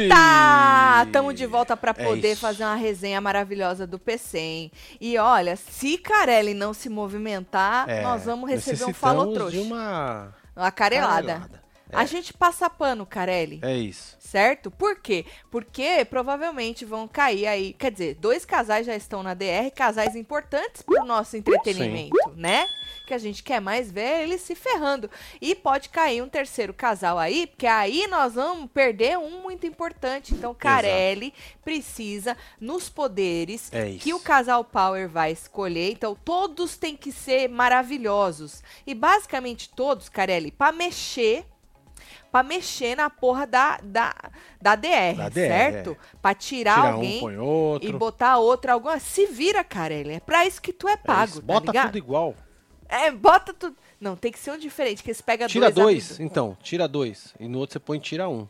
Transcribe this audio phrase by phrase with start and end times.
[0.00, 1.06] Eita!
[1.12, 2.40] Tamo de volta pra É poder isso.
[2.40, 4.72] fazer uma resenha maravilhosa do PC, hein?
[5.00, 9.56] E olha, se Carelli não se movimentar, É, nós vamos receber um falotrouxa.
[9.56, 11.22] de uma Uma carelada.
[11.26, 11.61] carelada.
[11.92, 13.60] A gente passa pano, Carelli.
[13.62, 14.16] É isso.
[14.18, 14.70] Certo?
[14.70, 15.26] Por quê?
[15.50, 17.74] Porque provavelmente vão cair aí.
[17.74, 22.66] Quer dizer, dois casais já estão na DR, casais importantes pro nosso entretenimento, né?
[23.06, 25.10] Que a gente quer mais ver eles se ferrando.
[25.40, 30.34] E pode cair um terceiro casal aí, porque aí nós vamos perder um muito importante.
[30.34, 35.92] Então, Carelli precisa, nos poderes É que o casal Power vai escolher.
[35.92, 38.62] Então, todos têm que ser maravilhosos.
[38.86, 41.44] E basicamente todos, Carelli, pra mexer
[42.32, 44.14] pra mexer na porra da, da,
[44.60, 45.96] da DR, Da DR, certo?
[46.20, 48.72] Pra tirar Tira alguém um, e botar outro.
[48.72, 48.98] Alguma...
[48.98, 50.14] Se vira, Carelli.
[50.14, 51.40] É pra isso que tu é É pago, isso.
[51.42, 51.86] tá Bota ligado?
[51.88, 52.34] tudo igual.
[52.88, 53.76] É, bota tudo.
[54.00, 55.84] Não, tem que ser um diferente, que eles pegam Tira dois.
[55.84, 56.24] dois, amigo.
[56.24, 56.56] então.
[56.62, 57.34] Tira dois.
[57.38, 58.48] E no outro você põe tira um.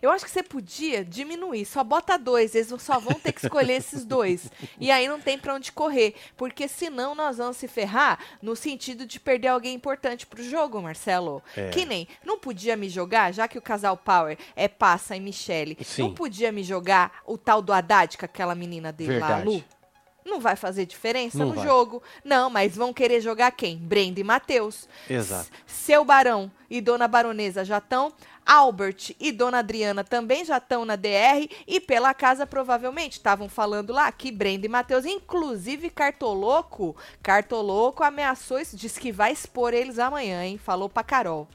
[0.00, 3.74] Eu acho que você podia diminuir, só bota dois, eles só vão ter que escolher
[3.74, 4.50] esses dois.
[4.78, 9.06] E aí não tem pra onde correr, porque senão nós vamos se ferrar no sentido
[9.06, 11.42] de perder alguém importante pro jogo, Marcelo.
[11.56, 11.68] É.
[11.68, 15.76] Que nem, não podia me jogar, já que o casal Power é Passa e Michele,
[15.84, 16.02] Sim.
[16.02, 19.46] não podia me jogar o tal do Haddad com aquela menina dele lá, Verdade.
[19.48, 19.64] Lu?
[20.24, 21.66] Não vai fazer diferença Não no vai.
[21.66, 22.02] jogo.
[22.22, 23.78] Não, mas vão querer jogar quem?
[23.78, 24.86] Brenda e Matheus.
[25.08, 25.48] Exato.
[25.66, 28.12] Seu Barão e Dona Baronesa já estão.
[28.50, 31.48] Albert e Dona Adriana também já estão na DR.
[31.68, 38.58] E pela casa, provavelmente, estavam falando lá que Brenda e Matheus, inclusive Cartoloco, Cartoloco ameaçou,
[38.58, 40.58] isso, disse que vai expor eles amanhã, hein?
[40.58, 41.46] Falou pra Carol.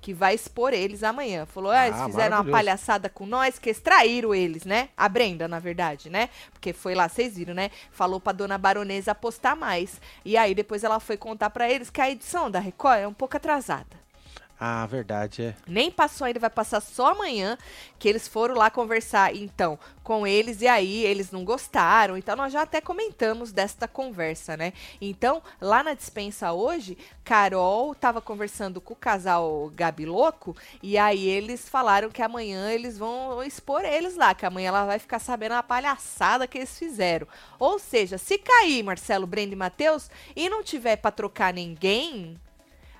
[0.00, 1.46] Que vai expor eles amanhã.
[1.46, 4.88] Falou, ah, eles Ah, fizeram uma palhaçada com nós, que extraíram eles, né?
[4.96, 6.30] A Brenda, na verdade, né?
[6.52, 7.70] Porque foi lá, vocês viram, né?
[7.92, 10.00] Falou pra dona baronesa apostar mais.
[10.24, 13.14] E aí depois ela foi contar pra eles que a edição da Record é um
[13.14, 13.99] pouco atrasada.
[14.62, 15.54] Ah, verdade, é.
[15.66, 17.56] Nem passou ainda, vai passar só amanhã,
[17.98, 22.14] que eles foram lá conversar, então, com eles, e aí eles não gostaram.
[22.14, 24.74] Então, nós já até comentamos desta conversa, né?
[25.00, 31.26] Então, lá na dispensa hoje, Carol tava conversando com o casal Gabi Louco, e aí
[31.26, 35.52] eles falaram que amanhã eles vão expor eles lá, que amanhã ela vai ficar sabendo
[35.52, 37.26] a palhaçada que eles fizeram.
[37.58, 42.38] Ou seja, se cair Marcelo, Brenda e Matheus, e não tiver pra trocar ninguém,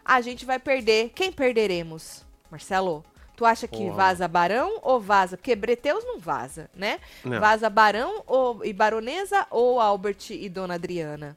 [0.04, 1.10] a gente vai perder.
[1.14, 2.24] Quem perderemos?
[2.50, 3.04] Marcelo,
[3.36, 3.94] tu acha que Porra.
[3.94, 5.36] vaza Barão ou vaza?
[5.36, 7.00] Porque Breteus não vaza, né?
[7.24, 7.40] Não.
[7.40, 11.36] Vaza Barão ou, e Baronesa ou Albert e Dona Adriana?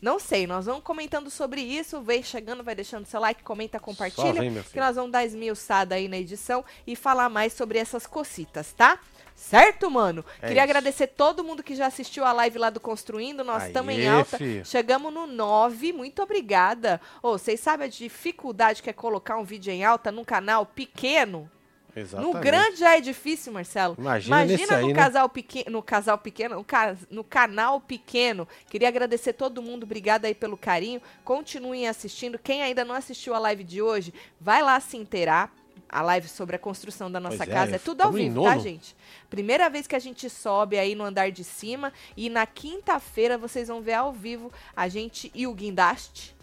[0.00, 2.00] Não sei, nós vamos comentando sobre isso.
[2.00, 4.40] Vem chegando, vai deixando seu like, comenta, compartilha.
[4.40, 8.72] vem, que nós vamos dar esmiuçada aí na edição e falar mais sobre essas cocitas,
[8.72, 8.98] tá?
[9.40, 10.24] Certo, mano?
[10.42, 10.70] É Queria isso.
[10.70, 13.42] agradecer todo mundo que já assistiu a live lá do Construindo.
[13.42, 14.36] Nós estamos em alta.
[14.36, 14.64] filho.
[14.66, 15.92] Chegamos no 9.
[15.92, 17.00] Muito obrigada.
[17.22, 21.50] Ô, vocês sabem a dificuldade que é colocar um vídeo em alta num canal pequeno?
[21.96, 22.34] Exatamente.
[22.34, 23.96] No grande já é difícil, Marcelo.
[23.98, 24.36] Imagina
[24.76, 24.94] aí, no né?
[24.94, 28.46] casal pequeno, no casal pequeno, no, ca- no canal pequeno.
[28.68, 31.02] Queria agradecer todo mundo, obrigada aí pelo carinho.
[31.24, 32.38] Continuem assistindo.
[32.38, 35.50] Quem ainda não assistiu a live de hoje, vai lá se inteirar.
[35.92, 38.56] A live sobre a construção da nossa Pois é, casa é tudo ao vivo, tá,
[38.58, 38.94] gente?
[39.28, 43.66] Primeira vez que a gente sobe aí no andar de cima e na quinta-feira vocês
[43.68, 46.36] vão ver ao vivo a gente e o guindaste.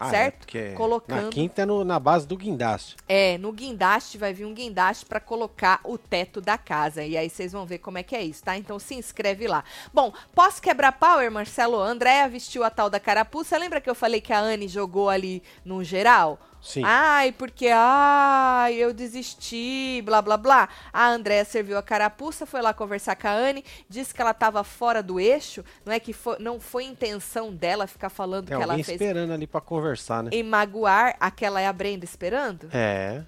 [0.00, 0.38] Ah, é, certo?
[0.38, 1.24] porque Colocando.
[1.24, 2.94] Na quinta é no- na base do guindaste.
[3.08, 7.02] É, no guindaste vai vir um guindaste para colocar o teto da casa.
[7.04, 8.56] E aí vocês vão ver como é que é isso, tá?
[8.56, 9.64] Então se inscreve lá.
[9.92, 11.80] Bom, posso quebrar power, Marcelo?
[11.80, 13.58] Andréa vestiu a tal da carapuça.
[13.58, 16.38] Lembra que eu falei que a Anne jogou ali no geral?
[16.60, 16.82] Sim.
[16.84, 20.68] Ai, porque ai, eu desisti, blá blá blá.
[20.92, 24.64] A Andréa serviu a carapuça, foi lá conversar com a Anne, disse que ela tava
[24.64, 28.62] fora do eixo, não é que foi, não foi intenção dela ficar falando Tem que
[28.62, 30.30] ela fez esperando ali pra conversar, né?
[30.32, 32.68] em magoar, aquela é a Brenda esperando?
[32.72, 33.22] É.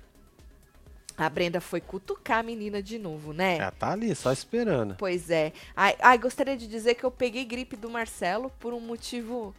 [1.17, 3.59] A Brenda foi cutucar a menina de novo, né?
[3.59, 4.95] Ela tá ali, só esperando.
[4.99, 5.53] Pois é.
[5.77, 9.55] Ai, ai, gostaria de dizer que eu peguei gripe do Marcelo por um motivo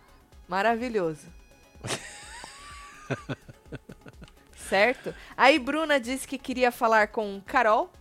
[0.48, 1.28] maravilhoso.
[4.72, 5.14] certo?
[5.36, 7.92] Aí Bruna disse que queria falar com Carol.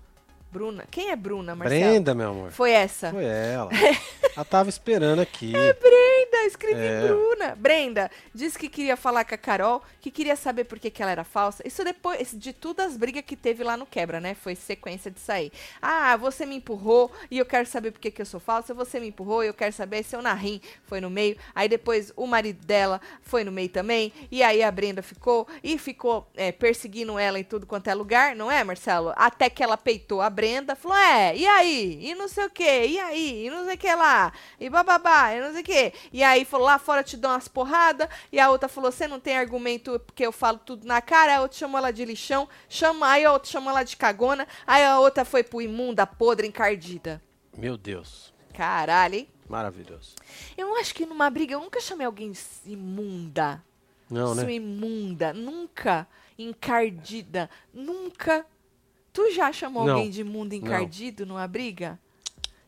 [0.50, 0.84] Bruna.
[0.90, 1.80] Quem é Bruna, Marcelo?
[1.80, 2.50] Brenda, meu amor.
[2.50, 3.10] Foi essa.
[3.10, 3.70] Foi ela.
[4.36, 5.52] ela tava esperando aqui.
[5.52, 7.06] Brenda, escrevi É.
[7.06, 7.54] Bruna.
[7.54, 11.12] Brenda disse que queria falar com a Carol, que queria saber por que, que ela
[11.12, 11.62] era falsa.
[11.66, 14.34] Isso depois de todas as brigas que teve lá no quebra, né?
[14.34, 15.52] Foi sequência disso aí.
[15.80, 18.74] Ah, você me empurrou e eu quero saber por que, que eu sou falsa.
[18.74, 21.36] Você me empurrou e eu quero saber se o Narim foi no meio.
[21.54, 24.12] Aí depois o marido dela foi no meio também.
[24.30, 28.34] E aí a Brenda ficou e ficou é, perseguindo ela em tudo quanto é lugar,
[28.34, 29.12] não é, Marcelo?
[29.16, 30.39] Até que ela peitou a Brenda,
[30.76, 31.98] falou: é, e aí?
[32.02, 33.46] E não sei o que, e aí?
[33.46, 35.92] E não sei o que lá, e bababá, e não sei o que.
[36.12, 38.08] E aí falou, lá fora te dou umas porradas.
[38.32, 41.36] E a outra falou, você não tem argumento porque eu falo tudo na cara.
[41.36, 42.48] A outra chamou ela de lixão.
[42.68, 44.46] Chama, aí a outra chamou ela de cagona.
[44.66, 47.22] Aí a outra foi pro imunda, podre, encardida.
[47.56, 48.32] Meu Deus.
[48.54, 49.28] Caralho, hein?
[49.48, 50.14] Maravilhoso.
[50.56, 53.62] Eu acho que numa briga eu nunca chamei alguém de imunda.
[54.08, 54.54] Não, Sua né?
[54.54, 55.32] imunda.
[55.32, 56.06] Nunca.
[56.38, 57.50] Encardida.
[57.72, 58.46] Nunca.
[59.12, 59.94] Tu já chamou Não.
[59.94, 61.98] alguém de imunda encardido numa briga?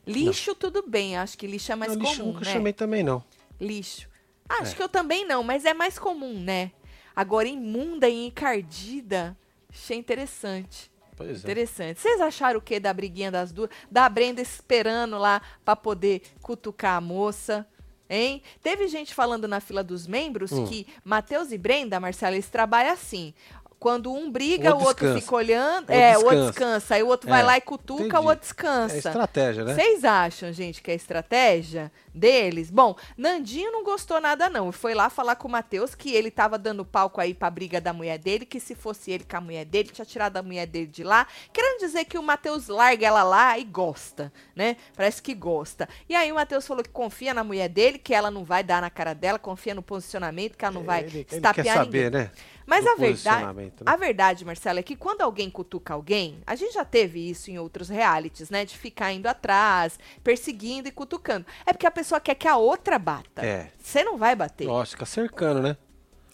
[0.07, 1.17] Lixo, tudo bem.
[1.17, 2.53] Acho que lixo é mais não, lixo comum, nunca né?
[2.53, 3.23] chamei também, não.
[3.61, 4.09] Lixo.
[4.49, 4.75] Acho É.
[4.75, 6.73] que eu também não, mas é mais comum, né?
[7.15, 9.37] Agora, imunda e encardida,
[9.71, 10.91] achei interessante.
[11.17, 11.39] Pois é.
[11.39, 12.01] Interessante.
[12.01, 13.71] Vocês acharam o que da briguinha das duas?
[13.91, 17.67] Da Brenda esperando lá pra poder cutucar a moça,
[18.11, 18.43] hein?
[18.63, 20.67] Teve gente falando na fila dos membros Hum.
[20.67, 23.33] que Matheus e Brenda, Marcela, eles trabalham assim.
[23.83, 25.21] Quando um briga, O o outro outro descansa.
[25.25, 25.89] fica olhando.
[25.91, 26.49] O outro é, o outro descansa.
[26.53, 26.95] descansa.
[26.95, 28.17] Aí o outro vai É, lá e cutuca, entendi.
[28.17, 28.97] o outro É descansa.
[28.97, 29.75] estratégia, né?
[29.75, 32.71] Vocês acham, gente, que é estratégia deles?
[32.71, 34.71] Bom, Nandinho não gostou nada, não.
[34.71, 37.93] Foi lá falar com o Matheus que ele tava dando palco aí pra briga da
[37.93, 40.87] mulher dele, que se fosse ele com a mulher dele, tinha tirado a mulher dele
[40.87, 41.27] de lá.
[41.53, 44.77] Querendo dizer que o Matheus larga ela lá e gosta, né?
[44.97, 45.89] Parece que gosta.
[46.09, 48.81] E aí o Matheus falou que confia na mulher dele, que ela não vai dar
[48.81, 52.05] na cara dela, confia no posicionamento, que ela não vai ele, ele estapear quer saber,
[52.05, 52.21] ninguém.
[52.27, 52.31] né?
[52.67, 53.73] Mas a verdade, né?
[53.85, 57.59] a verdade, Marcela, é que quando alguém cutuca alguém, a gente já teve isso em
[57.59, 58.65] outros realities, né?
[58.65, 61.47] De ficar indo atrás, perseguindo e cutucando.
[61.67, 63.45] É porque a pessoa quer que a outra bata.
[63.45, 63.71] É.
[63.83, 64.67] Você não vai bater.
[64.67, 65.77] Nossa, fica cercando, né?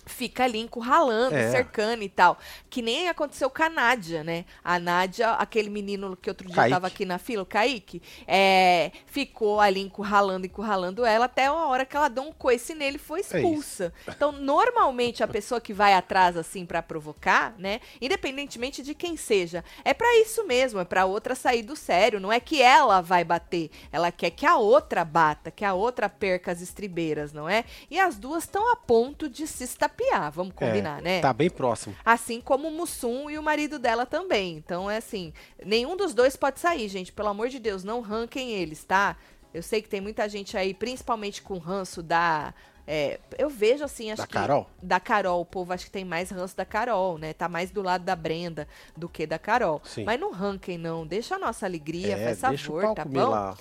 [0.08, 1.50] Fica ali encurralando, É.
[1.50, 2.38] cercando e tal.
[2.69, 4.44] Que nem aconteceu com a Nádia, né?
[4.64, 6.75] A Nádia, aquele menino que outro dia Kaique.
[6.75, 11.84] tava aqui na fila, o Kaique, é, ficou ali encurralando, encurralando ela até a hora
[11.84, 13.93] que ela deu um coice nele e foi É expulsa.
[14.08, 17.81] então, normalmente, a pessoa que vai atrás, assim, pra provocar, né?
[18.00, 22.19] Independentemente de quem seja, é pra isso mesmo, é pra outra sair do sério.
[22.20, 26.08] Não é que ela vai bater, ela quer que a outra bata, que a outra
[26.08, 27.64] perca as estribeiras, não é?
[27.90, 29.64] E as duas estão a ponto de se
[29.99, 31.21] estapear, vamos combinar, é, né?
[31.21, 31.95] Tá bem próximo.
[32.05, 34.56] Assim como o Mussum e o marido dela também.
[34.56, 35.33] Então é assim,
[35.65, 37.12] nenhum dos dois pode sair, gente.
[37.12, 39.17] Pelo amor de Deus, não ranquem eles, tá?
[39.53, 42.55] Eu sei que tem muita gente aí, principalmente com ranço da.
[42.87, 44.35] é, eu vejo assim, acho Da que.
[44.35, 44.71] Carol?
[44.83, 45.41] Da Carol.
[45.41, 47.33] O povo acho que tem mais ranço da Carol, né?
[47.33, 49.81] Tá mais do lado da Brenda do que da Carol.
[49.85, 50.05] Sim.
[50.05, 51.06] Mas não ranquem, não.
[51.06, 53.31] Deixa a nossa alegria, é, faz favor, tá bom?
[53.31, 53.56] lá.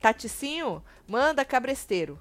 [0.00, 2.18] Taticinho, manda cabresteiro.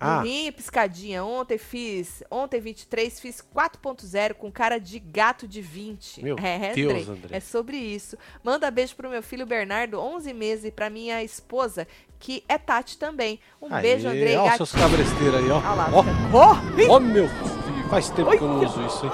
[0.00, 0.16] Ah.
[0.20, 1.22] Burrinho, piscadinha.
[1.22, 6.24] Ontem fiz, ontem 23, fiz 4.0 com cara de gato de 20.
[6.24, 7.36] Meu é, Deus, André, André.
[7.36, 8.16] É sobre isso.
[8.42, 11.86] Manda beijo pro meu filho Bernardo, 11 meses, e pra minha esposa,
[12.18, 13.38] que é Tati também.
[13.60, 14.08] Um Aí, beijo.
[14.08, 14.18] Ó, os
[14.50, 15.56] gato- seus cabresteiros aí, ó.
[15.58, 15.88] Olha lá.
[15.92, 16.02] Ó,
[16.32, 16.86] Corre!
[16.88, 17.88] ó, meu filho.
[17.90, 19.12] Faz tempo que eu não uso isso, hein?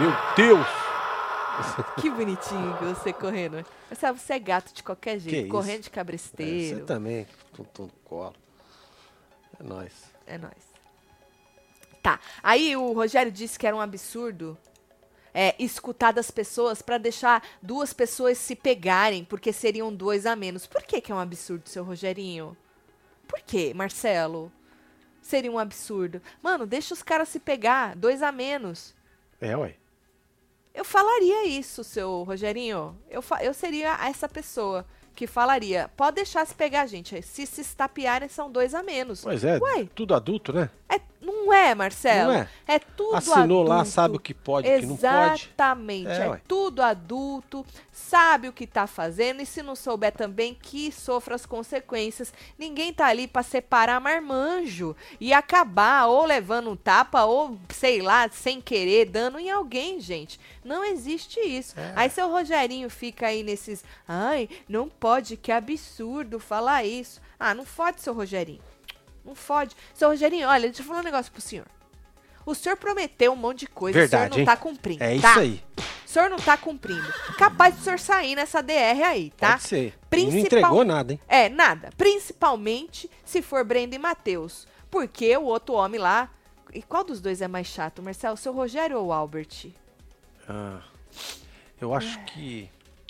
[0.00, 0.66] Meu Deus!
[2.00, 3.64] Que bonitinho que você correndo.
[3.90, 5.48] Você é gato de qualquer Que jeito, isso?
[5.50, 6.78] correndo de É, cabresteiro.
[6.78, 7.26] você também.
[7.52, 8.34] Tum, tum, colo.
[9.58, 9.92] É nóis.
[10.26, 10.74] É nóis.
[12.02, 12.20] Tá.
[12.42, 14.58] Aí o Rogério disse que era um absurdo
[15.32, 20.66] é, escutar das pessoas pra deixar duas pessoas se pegarem, porque seriam dois a menos.
[20.66, 22.56] Por que, que é um absurdo, seu Rogerinho?
[23.26, 24.52] Por que, Marcelo?
[25.22, 26.20] Seria um absurdo.
[26.42, 28.94] Mano, deixa os caras se pegar, dois a menos.
[29.40, 29.74] É, ué.
[30.74, 32.98] Eu falaria isso, seu Rogerinho.
[33.08, 35.90] Eu, fa- eu seria essa pessoa que falaria.
[35.96, 37.22] Pode deixar se pegar, gente.
[37.22, 39.22] Se se estapearem, são dois a menos.
[39.22, 39.88] Pois é, Ué.
[39.94, 40.68] tudo adulto, né?
[40.88, 42.32] É, não é, Marcelo?
[42.32, 42.78] Não é?
[42.78, 43.90] tudo Assinou lá, adulto.
[43.90, 45.08] sabe o que pode e o que não pode.
[45.08, 46.08] Exatamente.
[46.08, 50.92] É, É, tudo adulto, sabe o que tá fazendo e se não souber também que
[50.92, 52.32] sofra as consequências.
[52.58, 58.28] Ninguém tá ali pra separar marmanjo e acabar ou levando um tapa ou, sei lá,
[58.30, 60.38] sem querer, dando em alguém, gente.
[60.64, 61.78] Não existe isso.
[61.78, 61.92] É.
[61.96, 67.20] Aí seu Rogerinho fica aí nesses, ai, não pode, que absurdo falar isso.
[67.38, 68.62] Ah, não fode, seu Rogerinho.
[69.24, 69.74] Não fode.
[69.94, 71.66] Seu Rogerinho, olha, deixa eu falar um negócio pro senhor.
[72.46, 75.02] O senhor prometeu um monte de coisa, o Verdade, senhor não tá cumprindo.
[75.02, 75.30] É tá?
[75.30, 75.64] isso aí.
[75.78, 77.10] O senhor não tá cumprindo.
[77.38, 79.52] Capaz do senhor sair nessa DR aí, tá?
[79.52, 79.86] Pode ser.
[79.86, 81.20] E Não Principal- entregou nada, hein?
[81.26, 81.90] É, nada.
[81.96, 84.66] Principalmente se for Brenda e Matheus.
[84.90, 86.30] Porque o outro homem lá.
[86.72, 88.34] E qual dos dois é mais chato, Marcelo?
[88.34, 89.70] O seu Rogério ou o Albert?
[90.48, 90.80] Ah,
[91.80, 92.68] eu acho que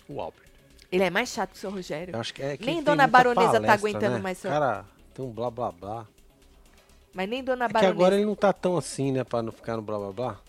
[0.08, 0.44] o Albert.
[0.92, 2.14] Ele é mais chato que o seu Rogério.
[2.14, 4.20] Eu acho que é Nem Dona Baronesa tá palestra, aguentando né?
[4.22, 6.06] mais seu- Cara, tem um blá blá blá.
[7.12, 7.94] Mas nem Dona É que Baronesa.
[7.94, 9.22] agora ele não tá tão assim, né?
[9.24, 10.40] Pra não ficar no blá blá blá.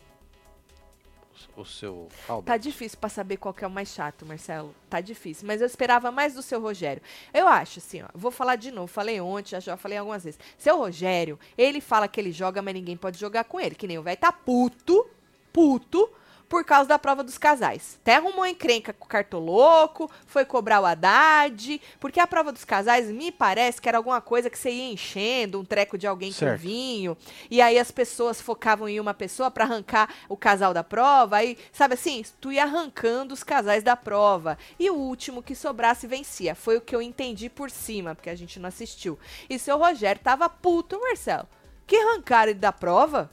[1.56, 2.46] O seu Albert.
[2.46, 4.74] Tá difícil pra saber qual que é o mais chato, Marcelo.
[4.90, 5.46] Tá difícil.
[5.48, 7.02] Mas eu esperava mais do seu Rogério.
[7.34, 8.08] Eu acho assim, ó.
[8.14, 8.88] Vou falar de novo.
[8.88, 10.40] Falei ontem, já, já falei algumas vezes.
[10.58, 13.76] Seu Rogério, ele fala que ele joga, mas ninguém pode jogar com ele.
[13.76, 15.08] Que nem o velho tá puto,
[15.54, 16.10] puto,
[16.48, 17.98] por causa da prova dos casais.
[18.02, 23.10] Até arrumou encrenca com o cartoloco, foi cobrar o Haddad, porque a prova dos casais
[23.10, 26.62] me parece que era alguma coisa que você ia enchendo, um treco de alguém Certo.
[26.62, 27.18] com vinho,
[27.50, 31.58] e aí as pessoas focavam em uma pessoa para arrancar o casal da prova, aí,
[31.72, 36.56] sabe assim, tu ia arrancando os casais da prova, e o último que sobrasse vencia.
[36.56, 39.18] Foi o que eu entendi por cima, porque a gente não assistiu.
[39.50, 41.48] E seu Rogério tava puto, Marcelo.
[41.88, 43.30] Que arrancaram ele da prova,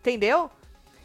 [0.00, 0.50] entendeu?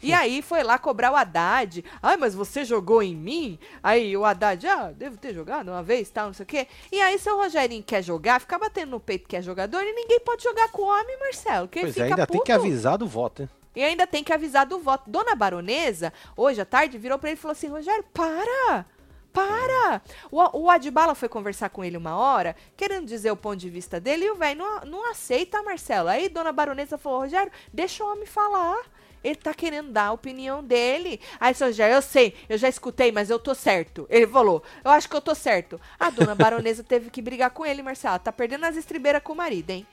[0.03, 1.83] E aí foi lá cobrar o Haddad.
[2.01, 3.57] Ai, mas você jogou em mim?
[3.81, 6.67] Aí o Haddad, ah, devo ter jogado uma vez, tal, não sei o quê.
[6.91, 10.19] E aí seu Rogerinho quer jogar, fica batendo no peito que é jogador e ninguém
[10.19, 11.67] pode jogar com o homem, Marcelo.
[11.67, 12.45] Que Pois é, fica ainda tem puto.
[12.45, 13.49] que avisar do voto, hein?
[13.75, 15.09] E ainda tem que avisar do voto.
[15.09, 18.85] Dona Baronesa, hoje à tarde, virou pra ele e falou assim: Rogério, para!
[19.31, 19.99] Para!
[20.31, 23.99] O, o Adbala foi conversar com ele uma hora, querendo dizer o ponto de vista
[23.99, 26.07] dele, e o velho não, não aceita, Marcelo.
[26.07, 28.77] Aí Dona Baronesa falou: Rogério, deixa o homem falar.
[29.23, 31.19] Ele tá querendo dar a opinião dele.
[31.39, 34.05] Aí, seu Rogério, eu sei, eu já escutei, mas eu tô certo.
[34.09, 35.79] Ele falou, eu acho que eu tô certo.
[35.99, 38.19] A dona baronesa teve que brigar com ele, Marcelo.
[38.19, 39.87] Tá perdendo as estribeiras com o marido, hein?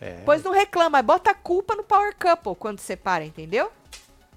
[0.00, 3.70] É, Pois não reclama, bota a culpa no Power Couple quando separa, entendeu?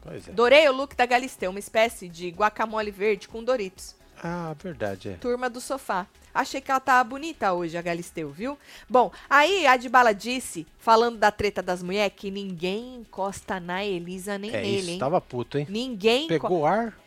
[0.01, 0.31] pois é.
[0.31, 3.96] Adorei o look da Galisteu, uma espécie de guacamole verde com Doritos.
[4.23, 5.13] Ah, verdade, é.
[5.15, 6.07] Turma do sofá.
[6.33, 8.57] Achei que ela tava bonita hoje, a Galisteu, viu?
[8.87, 14.37] Bom, aí a Adbala disse, falando da treta das mulheres, que ninguém encosta na Elisa
[14.37, 14.99] nem É nele, isso, hein?
[14.99, 15.65] tava puto, hein?
[15.69, 16.97] Ninguém Pegou ar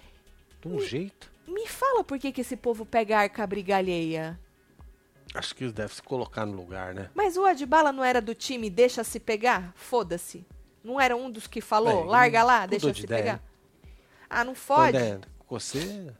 [0.60, 1.30] de um jeito.
[1.46, 4.38] Me fala por que, que esse povo pega ar com a briga alheia.
[5.34, 7.08] Acho que deve se colocar no lugar, né?
[7.14, 9.72] Mas o Adbala não era do time deixa se pegar?
[9.76, 10.44] Foda-se.
[10.82, 13.42] Não era um dos que falou, É, larga lá, deixa de se ideia, pegar?
[14.28, 14.92] Ah, não fode?
[14.98, 16.12] Quando é você.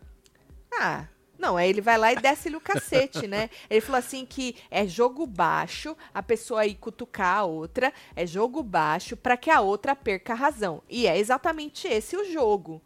[0.72, 1.06] Ah,
[1.40, 3.48] não, aí ele vai lá e desce-lhe o cacete, né?
[3.70, 8.62] Ele falou assim que é jogo baixo, a pessoa ir cutucar a outra, é jogo
[8.62, 10.82] baixo para que a outra perca a razão.
[10.86, 12.82] E é exatamente esse o jogo.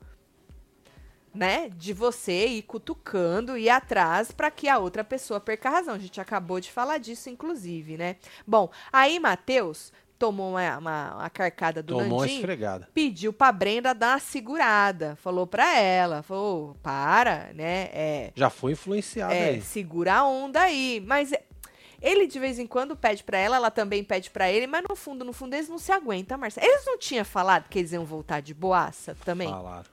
[1.35, 1.69] Né?
[1.71, 5.95] De você ir cutucando e atrás para que a outra pessoa perca a razão.
[5.95, 8.15] A gente acabou de falar disso, inclusive, né?
[8.47, 9.93] Bom, aí Matheus
[10.25, 12.89] tomou uma, uma, uma carcada do Tomou Nandinho esfregada.
[12.95, 15.17] pediu pra Brenda dar uma segurada.
[15.17, 17.91] Falou pra ela, falou, para, né?
[17.93, 19.61] É, Já foi influenciada é, aí.
[19.61, 21.03] segura a onda aí.
[21.07, 21.43] Mas é,
[22.01, 24.97] ele de vez em quando pede pra ela, ela também pede pra ele, mas no
[24.97, 26.67] fundo, no fundo, eles não se aguentam, Marcelo.
[26.67, 29.49] Eles não tinham falado que eles iam voltar de boaça também?
[29.51, 29.91] Falaram.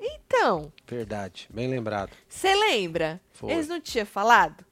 [0.00, 1.48] Então, Verdade.
[1.52, 2.12] Bem lembrado.
[2.28, 3.20] você lembra?
[3.32, 3.52] Foi.
[3.52, 4.64] Eles não tinham falado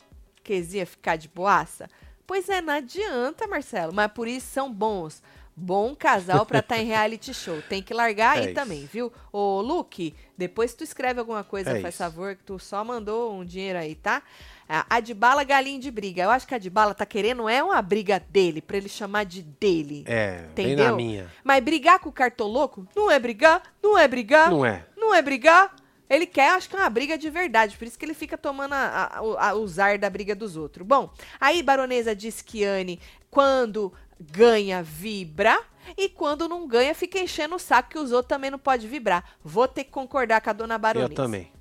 [0.43, 1.89] que eles iam ficar de boaça?
[2.27, 3.93] Pois é, não adianta, Marcelo.
[3.95, 5.23] Mas por isso são bons.
[5.59, 7.63] Bom casal pra estar em reality show.
[7.63, 8.55] Tem que largar É aí isso.
[8.55, 9.11] também, viu?
[9.33, 12.03] Ô, Luke, depois tu escreve alguma coisa, É faz isso.
[12.03, 14.23] favor, que tu só mandou um dinheiro aí, tá?
[14.69, 16.25] A Adbala galinho de briga.
[16.25, 19.41] Eu acho que a Adbala tá querendo é uma briga dele, pra ele chamar de
[19.41, 20.03] dele.
[20.07, 20.91] É, bem Entendeu?
[20.91, 21.33] na minha.
[21.43, 24.51] Mas brigar com o cartoloco não é brigar, não é brigar.
[24.51, 24.85] Não é.
[24.97, 25.75] Não é brigar.
[26.09, 27.77] Ele quer, acho que é uma briga de verdade.
[27.77, 30.87] Por isso que ele fica tomando a, a, o- a, usar da briga dos outros.
[30.87, 31.11] Bom,
[31.41, 35.59] aí Baronesa disse que Anne, quando ganha, vibra.
[35.97, 39.25] E quando não ganha, fica enchendo o saco que os outros também não podem vibrar.
[39.45, 41.13] Vou ter que concordar com a dona Baronesa.
[41.13, 41.53] Eu também.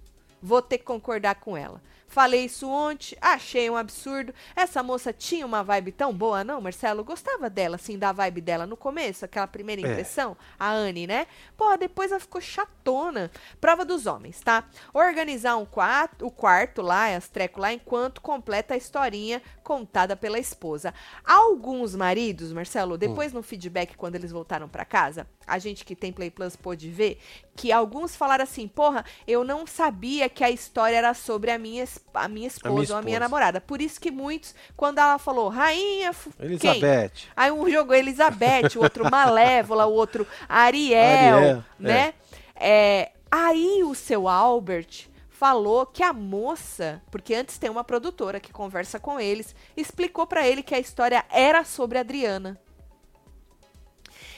[0.42, 1.82] Vou ter que concordar com ela.
[2.08, 4.34] Falei isso ontem, achei um absurdo.
[4.56, 7.04] Essa moça tinha uma vibe tão boa, não, Marcelo?
[7.04, 9.92] Gostava dela, assim, da vibe dela no começo, aquela primeira É.
[9.92, 11.28] impressão, a Anne, né?
[11.58, 13.30] Pô, depois ela ficou chatona.
[13.60, 14.64] Prova dos homens, tá?
[14.94, 20.40] Organizar um quarto, o quarto lá, as trecos lá, enquanto completa a historinha contada pela
[20.40, 20.94] esposa.
[21.24, 26.12] Alguns maridos, Marcelo, depois no feedback, quando eles voltaram pra casa, a gente que tem
[26.12, 27.20] Play Plus pôde ver
[27.56, 31.84] que alguns falaram assim: porra, eu não sabia que a história era sobre a minha,
[31.84, 33.20] es- a minha esposa ou a minha esposa.
[33.20, 33.62] namorada.
[33.62, 36.12] Por isso que muitos, quando ela falou, rainha.
[36.14, 36.48] fu- Quem?
[36.52, 37.12] Elizabeth.
[37.36, 42.14] Aí um jogou Elizabeth, o outro Malévola, o outro Ariel, Ariel, né?
[42.56, 48.54] É, aí o seu Albert falou que a moça, porque antes tem uma produtora que
[48.54, 52.58] conversa com eles, explicou pra ele que a história era sobre a Adriana.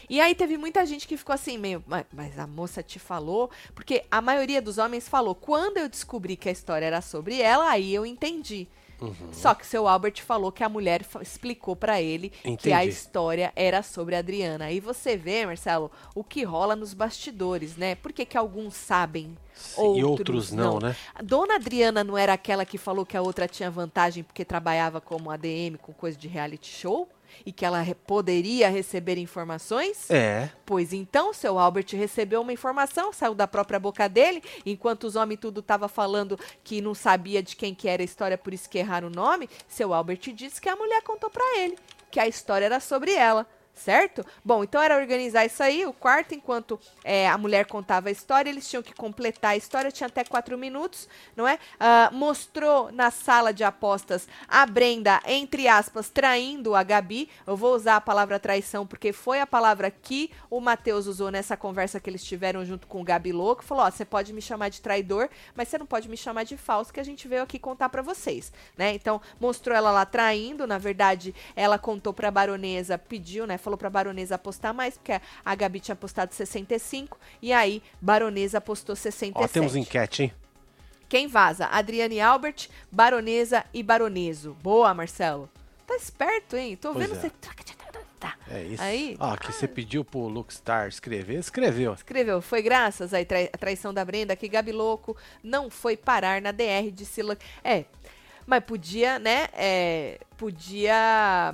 [0.10, 3.50] E aí teve muita gente que ficou assim, meio, "Mas- a moça te falou?
[3.76, 7.70] Porque a maioria dos homens falou, quando eu descobri que a história era sobre ela,
[7.70, 8.68] aí eu entendi.
[9.00, 9.14] Uhum.
[9.32, 12.90] Só que seu Albert falou que a mulher explicou pra ele que a Entendi.
[12.90, 14.66] história era sobre a Adriana.
[14.66, 17.94] Aí você vê, Marcelo, o que rola nos bastidores, né?
[17.94, 19.38] Por que, que alguns sabem,
[19.96, 20.96] e outros não, né?
[21.14, 25.00] A Dona Adriana não era aquela que falou que a outra tinha vantagem porque trabalhava
[25.00, 27.08] como ADM com coisa de reality show?
[27.46, 30.10] E que ela poderia receber informações?
[30.10, 30.50] É.
[30.66, 35.40] Pois então, seu Albert recebeu uma informação, saiu da própria boca dele, enquanto os homens
[35.40, 38.78] tudo tava falando que não sabia de quem que era a história, por isso que
[38.78, 41.78] erraram o nome, seu Albert disse que a mulher contou pra ele,
[42.12, 43.48] que a história era sobre ela.
[43.80, 44.26] Certo?
[44.44, 45.86] Bom, então era organizar isso aí.
[45.86, 49.92] O quarto, enquanto é, a mulher contava a história, eles tinham que completar a história,
[49.92, 51.56] tinha até quatro minutos, não é?
[51.56, 57.30] Uh, mostrou na sala de apostas a Brenda, entre aspas, traindo a Gabi.
[57.46, 61.56] Eu vou usar a palavra traição porque foi a palavra que o Matheus usou nessa
[61.56, 63.64] conversa que eles tiveram junto com o Gabi Louco.
[63.64, 66.58] Falou: Ó, você pode me chamar de traidor, mas você não pode me chamar de
[66.58, 68.94] falso, que a gente veio aqui contar para vocês, né?
[68.94, 70.66] Então, mostrou ela lá traindo.
[70.66, 73.58] Na verdade, ela contou pra baronesa, pediu, né?
[73.68, 78.96] Falou pra baronesa apostar mais, porque a Gabi tinha apostado 65, e aí baronesa apostou
[78.96, 79.44] 67.
[79.44, 80.34] Ó, temos enquete, hein?
[81.10, 81.66] Quem vaza?
[81.68, 84.56] Adriane Albert, baronesa e baroneso.
[84.64, 85.50] Boa, Marcelo.
[85.86, 86.78] Tá esperto, hein?
[86.78, 87.22] Tô pois vendo é.
[87.22, 87.30] você...
[88.20, 88.36] Tá.
[88.50, 88.82] É isso.
[88.82, 91.94] Aí, ah, que você pediu pro Luxstar escrever, escreveu.
[91.94, 92.42] Escreveu.
[92.42, 96.90] Foi graças à trai traição da Brenda que Gabi Louco não foi parar na DR
[96.92, 97.38] de Sila.
[97.64, 97.86] É,
[98.44, 99.50] mas podia, né?
[99.54, 101.54] É, podia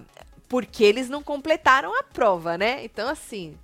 [0.53, 2.85] porque eles não completaram a prova, né?
[2.85, 3.57] Então, assim.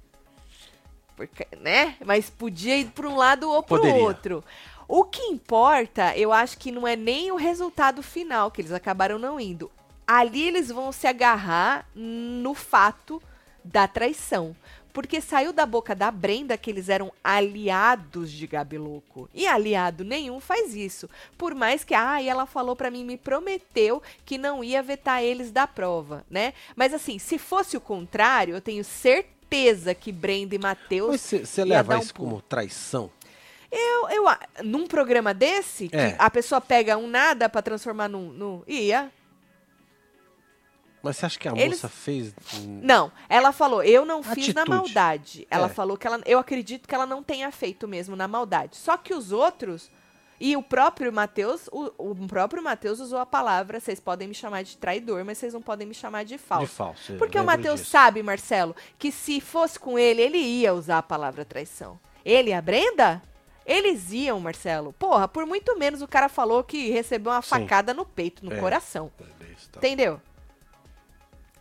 [1.16, 1.96] Porque, né?
[2.04, 4.44] Mas podia ir para um lado ou para o outro.
[4.88, 9.20] O que importa, eu acho que não é nem o resultado final, que eles acabaram
[9.20, 9.70] não indo.
[10.08, 13.22] Ali eles vão se agarrar no fato
[13.64, 14.56] da traição.
[14.94, 19.30] Porque saiu da boca da Brenda que eles eram aliados de Gabi Louco.
[19.34, 21.10] E aliado nenhum faz isso.
[21.38, 25.52] Por mais que, ah, ela falou para mim, me prometeu que não ia vetar eles
[25.52, 26.54] da prova, né?
[26.76, 31.22] Mas assim, se fosse o contrário, eu tenho certeza que Brenda e Matheus.
[31.22, 32.30] Você leva um isso pulo.
[32.30, 33.10] como traição?
[33.72, 34.26] Eu, eu,
[34.64, 36.12] num programa desse, é.
[36.12, 38.64] que a pessoa pega um nada para transformar num, num.
[38.68, 39.12] Ia.
[41.02, 41.82] Mas você acha que a Eles...
[41.82, 42.34] moça fez.
[42.66, 44.46] Não, ela falou, eu não Atitude.
[44.46, 45.48] fiz na maldade.
[45.50, 45.70] Ela é.
[45.70, 46.22] falou que ela.
[46.26, 48.76] Eu acredito que ela não tenha feito mesmo na maldade.
[48.76, 49.90] Só que os outros.
[50.42, 54.64] E o próprio Mateus, o, o próprio Mateus usou a palavra, vocês podem me chamar
[54.64, 56.66] de traidor, mas vocês não podem me chamar de falso.
[56.66, 57.14] De falso.
[57.18, 61.44] Porque o Mateus sabe, Marcelo, que se fosse com ele, ele ia usar a palavra
[61.44, 62.00] traição.
[62.24, 63.22] Ele e a Brenda?
[63.66, 64.94] Eles iam, Marcelo.
[64.94, 67.50] Porra, por muito menos o cara falou que recebeu uma Sim.
[67.50, 68.60] facada no peito, no é.
[68.60, 69.12] coração.
[69.20, 69.24] É
[69.72, 69.78] tá.
[69.78, 70.22] Entendeu?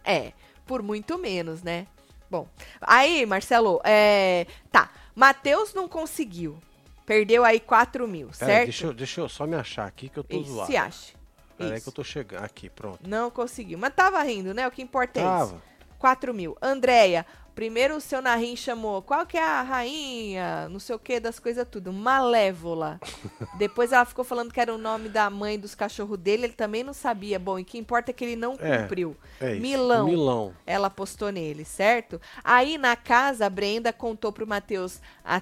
[0.08, 0.32] É,
[0.66, 1.86] por muito menos, né?
[2.30, 2.48] Bom,
[2.80, 4.46] aí, Marcelo, é.
[4.72, 6.56] Tá, Matheus não conseguiu.
[7.04, 8.58] Perdeu aí 4 mil, Pera certo?
[8.58, 10.70] Aí, deixa, eu, deixa eu só me achar aqui que eu tô Isso, zoado.
[10.70, 11.12] Se acha.
[11.58, 12.44] Peraí que eu tô chegando.
[12.44, 13.00] Aqui, pronto.
[13.06, 13.78] Não conseguiu.
[13.78, 14.66] Mas tava rindo, né?
[14.66, 15.44] O que importa é tava.
[15.44, 15.62] isso.
[15.98, 16.56] 4 mil.
[16.62, 17.26] Andréia,
[17.58, 21.40] Primeiro o seu Narim chamou, qual que é a rainha, não sei o que, das
[21.40, 23.00] coisas tudo, Malévola.
[23.58, 26.84] Depois ela ficou falando que era o nome da mãe dos cachorros dele, ele também
[26.84, 27.36] não sabia.
[27.36, 29.16] Bom, e que importa é que ele não é, cumpriu.
[29.40, 30.06] É Milão.
[30.06, 30.54] Milão.
[30.64, 32.20] Ela postou nele, certo?
[32.44, 35.00] Aí na casa, a Brenda contou pro Matheus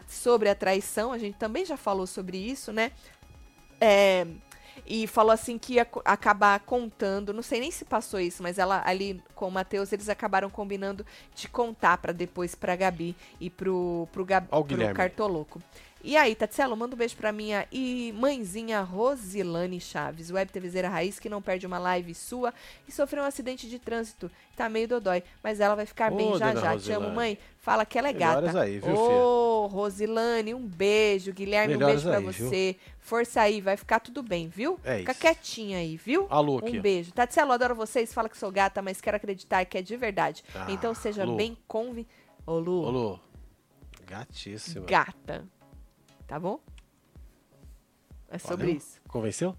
[0.09, 2.93] sobre a traição, a gente também já falou sobre isso, né?
[3.79, 4.27] É,
[4.85, 8.83] e falou assim que ia acabar contando, não sei nem se passou isso, mas ela
[8.85, 14.09] ali com o Matheus, eles acabaram combinando de contar para depois pra Gabi e pro,
[14.13, 15.63] pro, Gab, pro Cartoloco.
[16.07, 21.19] E aí, Tatselo, manda um beijo pra minha e mãezinha Rosilane Chaves, web TVzeira raiz,
[21.19, 22.55] que não perde uma live sua
[22.87, 24.31] e sofreu um acidente de trânsito.
[24.57, 26.71] Tá meio dodói, mas ela vai ficar Ô, bem já já.
[26.75, 26.81] Rosilane.
[26.81, 27.37] Te amo, mãe.
[27.59, 28.61] Fala que ela é Melhoras gata.
[28.61, 31.33] Aí, viu, Ô, Rosilane, um beijo.
[31.33, 32.73] Guilherme, Melhoras um beijo pra aí, você.
[32.75, 32.95] Viu?
[33.01, 34.79] Força aí, vai ficar tudo bem, viu?
[34.85, 36.29] É Fica quietinha aí, viu?
[36.31, 36.79] Alô, aqui.
[36.79, 37.11] Um beijo.
[37.11, 38.15] Tatselo, adoro vocês.
[38.15, 40.45] Fala que sou gata, mas quero acreditar que é de verdade.
[40.55, 41.35] Ah, então seja Lu.
[41.35, 42.07] bem convi...
[42.47, 42.83] Ô, Lu.
[42.85, 43.21] Ô, Lu.
[44.07, 44.87] Gatíssima.
[44.87, 45.45] Gata.
[46.27, 46.61] Tá bom?
[48.29, 48.77] É sobre Valeu.
[48.77, 49.01] isso.
[49.09, 49.57] Convenceu?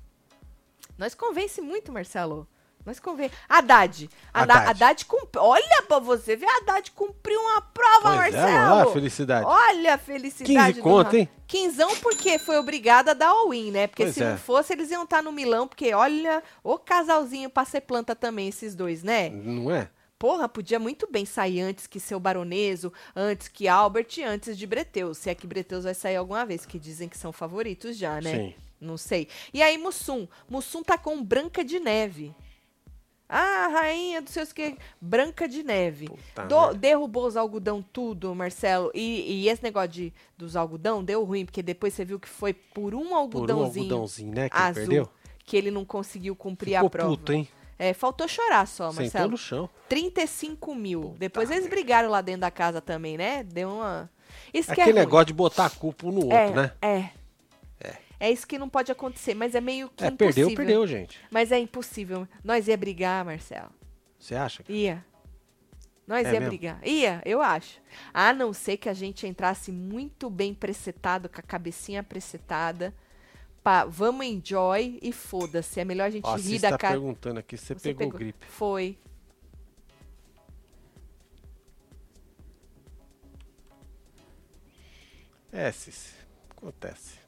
[0.97, 2.47] Nós convence muito, Marcelo.
[2.85, 3.33] Nós convence.
[3.49, 4.09] Haddad.
[4.33, 5.43] Haddad, Haddad cumpriu.
[5.43, 8.47] Olha pra você ver, Haddad cumpriu uma prova, pois Marcelo.
[8.47, 9.45] É, olha a felicidade.
[9.45, 10.73] Olha a felicidade.
[10.75, 11.29] 15 conto, hein?
[11.45, 13.87] Quinzão porque foi obrigada a dar all-in, né?
[13.87, 14.29] Porque pois se é.
[14.29, 18.15] não fosse, eles iam estar tá no Milão, porque olha, o casalzinho pra ser planta
[18.15, 19.29] também, esses dois, né?
[19.29, 19.89] Não é?
[20.19, 24.65] Porra, podia muito bem sair antes que seu Baroneso, antes que Albert e antes de
[24.65, 25.19] Breteus.
[25.19, 28.35] Se é que Breteus vai sair alguma vez, que dizem que são favoritos já, né?
[28.35, 28.53] Sim.
[28.79, 29.27] Não sei.
[29.53, 30.27] E aí, Mussum.
[30.49, 32.33] Mussum tá com Branca de Neve.
[33.29, 34.77] Ah, rainha dos seus que.
[35.01, 36.09] Branca de Neve.
[36.47, 38.89] Do, derrubou os algodão tudo, Marcelo.
[38.93, 42.53] E, e, esse negócio de, dos algodão deu ruim, porque depois você viu que foi
[42.53, 43.87] por um algodãozinho.
[43.87, 44.49] Por um algodãozinho, né?
[44.49, 45.09] Que azul, perdeu.
[45.45, 47.09] Que ele não conseguiu cumprir Ficou a prova.
[47.09, 47.47] Puto, hein?
[47.79, 49.09] É, faltou chorar só, Marcelo.
[49.09, 49.69] Sentou no chão.
[49.87, 51.01] 35 mil.
[51.01, 53.43] Puta Depois eles brigaram lá dentro da casa também, né?
[53.43, 54.09] Deu uma.
[54.53, 56.71] Isso Aquele é negócio de botar a culpa um no é, outro, né?
[56.81, 57.09] É.
[57.79, 57.97] É.
[58.19, 60.47] É isso que não pode acontecer, mas é meio que é, impossível.
[60.47, 61.19] Perdeu, perdeu, gente.
[61.29, 62.27] Mas é impossível.
[62.43, 63.69] Nós ia brigar, Marcelo.
[64.19, 64.63] Você acha?
[64.67, 65.05] Ia.
[66.07, 66.47] Nós é ia mesmo?
[66.47, 66.79] brigar.
[66.83, 67.79] Ia, eu acho.
[68.11, 72.93] A não ser que a gente entrasse muito bem presetado, com a cabecinha presetada
[73.67, 75.77] pá, vamos enjoy e foda-se.
[75.77, 76.93] É melhor a gente Ó, rir da tá cara.
[76.93, 78.45] Você está perguntando aqui, você, você pegou, pegou gripe.
[78.45, 78.97] Foi.
[85.51, 86.15] É, Cici.
[86.49, 87.19] Acontece.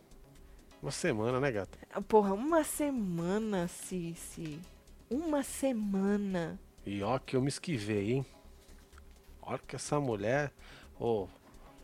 [0.82, 1.78] Uma semana, né, gata?
[2.08, 4.62] Porra, uma semana, Cici.
[5.10, 6.58] Uma semana.
[6.86, 8.26] E ó que eu me esquivei, hein?
[9.42, 10.54] Olha que essa mulher.
[10.98, 11.28] Ô, oh,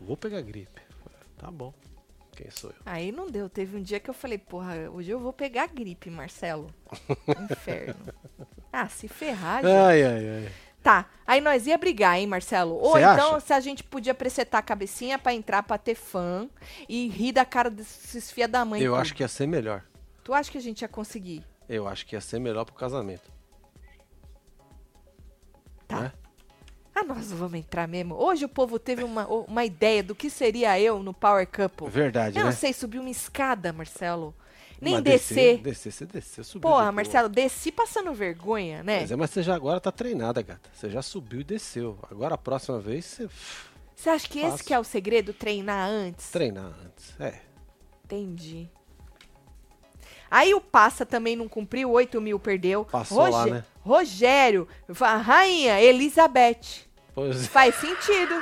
[0.00, 0.80] vou pegar gripe.
[1.36, 1.74] Tá bom.
[2.36, 2.76] Quem sou eu?
[2.84, 3.48] Aí não deu.
[3.48, 6.72] Teve um dia que eu falei, porra, hoje eu vou pegar gripe, Marcelo.
[7.50, 8.12] Inferno.
[8.72, 9.72] Ah, se ferrar, gente.
[9.72, 10.52] Ai, ai, ai.
[10.82, 12.74] Tá, aí nós ia brigar, hein, Marcelo?
[12.74, 13.40] Ou Cê então acha?
[13.40, 16.48] se a gente podia presetar a cabecinha pra entrar pra ter fã
[16.88, 18.80] e rir da cara desses fia da mãe.
[18.82, 19.00] Eu tudo.
[19.00, 19.82] acho que ia ser melhor.
[20.22, 21.42] Tu acha que a gente ia conseguir?
[21.68, 23.28] Eu acho que ia ser melhor pro casamento.
[27.06, 28.14] Nós vamos entrar mesmo.
[28.14, 31.88] Hoje o povo teve uma, uma ideia do que seria eu no Power Couple.
[31.88, 32.50] Verdade, Eu né?
[32.50, 34.34] não sei subir uma escada, Marcelo.
[34.80, 35.58] Nem Mas descer.
[35.58, 36.68] Descer, você desceu, subiu.
[36.68, 36.92] Porra.
[36.92, 39.00] Marcelo, desci passando vergonha, né?
[39.00, 40.68] Mas, é, mas você já agora tá treinada, gata.
[40.74, 41.98] Você já subiu e desceu.
[42.10, 43.28] Agora a próxima vez você
[43.94, 45.32] Você acha que esse que é o segredo?
[45.32, 46.30] Treinar antes?
[46.30, 47.18] treinar antes.
[47.18, 47.40] É.
[48.04, 48.68] Entendi.
[50.30, 52.84] Aí o Passa também não cumpriu, 8 mil perdeu.
[52.84, 53.64] Passou lá, né?
[53.80, 54.68] Rogério,
[55.22, 56.85] Rainha, Elizabeth.
[57.16, 57.48] Pois é.
[57.50, 58.40] Faz sentido.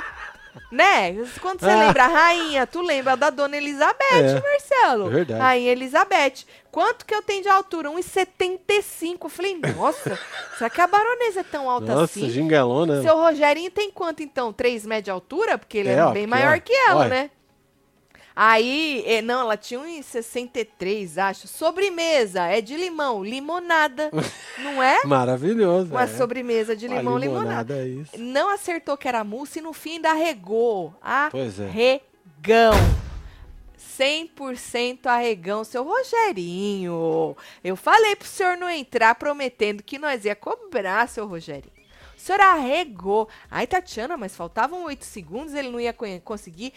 [0.71, 1.13] né?
[1.41, 1.75] Quando você Ah.
[1.87, 5.09] lembra Rainha, tu lembra da Dona Elizabeth, É, Marcelo.
[5.09, 5.39] verdade.
[5.41, 6.45] Rainha Elizabeth.
[6.71, 7.89] Quanto que eu tenho de altura?
[7.89, 9.25] 1,75.
[9.25, 10.17] Eu falei, nossa,
[10.57, 12.29] será que a baronesa é tão alta Nossa, assim?
[12.29, 13.01] gingalona.
[13.01, 14.53] Seu Rogerinho tem quanto, então?
[14.53, 15.57] 3 metros de altura?
[15.57, 17.09] Porque ele é, É, ó, bem maior ó, que ela, olha.
[17.09, 17.29] né?
[18.35, 21.47] Aí, eh, não, ela tinha 1,63, acho.
[21.47, 24.11] Sobremesa, é de limão, limonada.
[24.59, 25.05] não é?
[25.05, 25.91] Maravilhoso.
[25.91, 26.07] Uma é.
[26.07, 27.77] sobremesa de limão, limonada.
[27.77, 28.11] é isso.
[28.17, 30.93] Não acertou que era mousse e no fim ainda arregou.
[31.31, 31.65] Pois é.
[31.65, 32.73] Arregão.
[33.97, 37.37] 100% arregão, seu Rogerinho.
[37.63, 41.74] Eu falei pro senhor não entrar prometendo que nós ia cobrar, seu Rogerinho.
[42.25, 43.29] O senhor arregou.
[43.51, 46.73] Ai, Tatiana, mas faltavam oito segundos, ele não ia co- conseguir.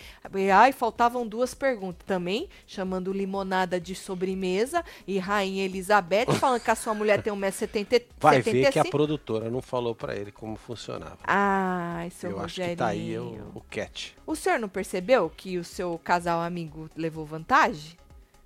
[0.55, 2.07] Ai, faltavam duas perguntas.
[2.07, 8.03] Também, chamando limonada de sobremesa e Rainha Elizabeth, falando que a sua mulher tem 1,70m.
[8.21, 11.17] Vai ver que a produtora não falou pra ele como funcionava.
[11.25, 12.71] Ai, seu Eu acho Rogerinho.
[12.73, 14.11] que tá aí o, o catch.
[14.27, 17.97] O senhor não percebeu que o seu casal amigo levou vantagem?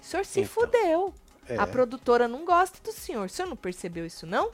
[0.01, 1.13] O senhor se Então, fudeu.
[1.49, 1.57] É.
[1.59, 3.27] A produtora não gosta do senhor.
[3.27, 4.53] O senhor não percebeu isso, não?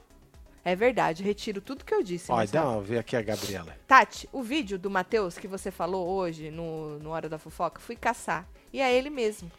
[0.68, 2.30] É verdade, retiro tudo que eu disse.
[2.30, 2.62] Ó, Marcelo.
[2.64, 3.74] dá uma ver aqui a Gabriela.
[3.86, 7.96] Tati, o vídeo do Matheus que você falou hoje no, no Hora da Fofoca, fui
[7.96, 8.46] caçar.
[8.70, 9.50] E é ele mesmo.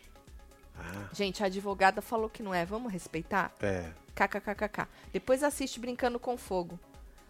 [0.77, 2.63] Ah, Gente, a advogada falou que não é.
[2.63, 3.51] Vamos respeitar?
[3.59, 3.89] é.
[4.13, 4.87] KKKKK.
[5.11, 6.79] Depois assiste Brincando com Fogo.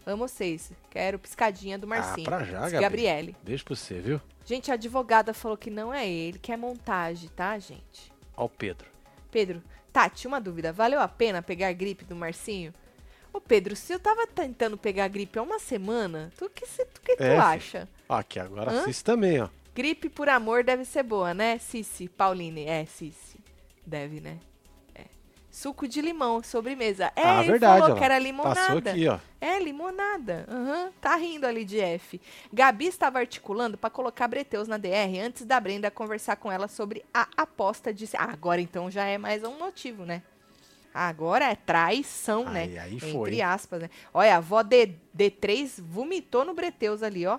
[0.04, 0.72] Amo vocês.
[0.90, 2.26] Quero piscadinha do Marcinho.
[2.26, 2.80] Ah, pra já, Gabi.
[2.82, 3.36] Gabriele.
[3.42, 4.20] Beijo pra você, viu?
[4.44, 8.12] Gente, a advogada falou que não é ele, que é montagem, tá, gente?
[8.36, 8.88] Ó o Pedro.
[9.30, 10.70] Pedro, Tati, uma dúvida.
[10.70, 12.74] Valeu a pena pegar a gripe do Marcinho?
[13.32, 17.00] Ô, Pedro, se eu tava tentando pegar gripe há uma semana, tu que, se- tu,
[17.00, 17.40] que tu É, fi.
[17.40, 17.88] acha?
[18.08, 18.84] Ó, aqui agora Hã?
[19.04, 19.48] também, ó.
[19.74, 22.08] Gripe por amor deve ser boa, né, Cici?
[22.08, 23.38] Pauline, é, Cici.
[23.86, 24.38] Deve, né?
[24.94, 25.04] É.
[25.50, 27.12] Suco de limão, sobremesa.
[27.14, 27.98] É, ah, ele verdade, falou ó.
[27.98, 28.90] que era Passou limonada.
[28.90, 29.18] aqui, ó.
[29.40, 30.44] É, limonada.
[30.48, 32.20] Aham, Tá rindo ali de F.
[32.52, 37.04] Gabi estava articulando para colocar Breteus na DR antes da Brenda conversar com ela sobre
[37.14, 38.08] a aposta de.
[38.16, 40.22] Ah, agora então já é mais um motivo, né?
[40.92, 42.62] Agora é traição, né?
[42.62, 43.30] Aí, aí foi.
[43.30, 43.90] Entre aspas, né?
[44.12, 47.38] Olha, a avó D, D3 vomitou no Breteus ali, ó.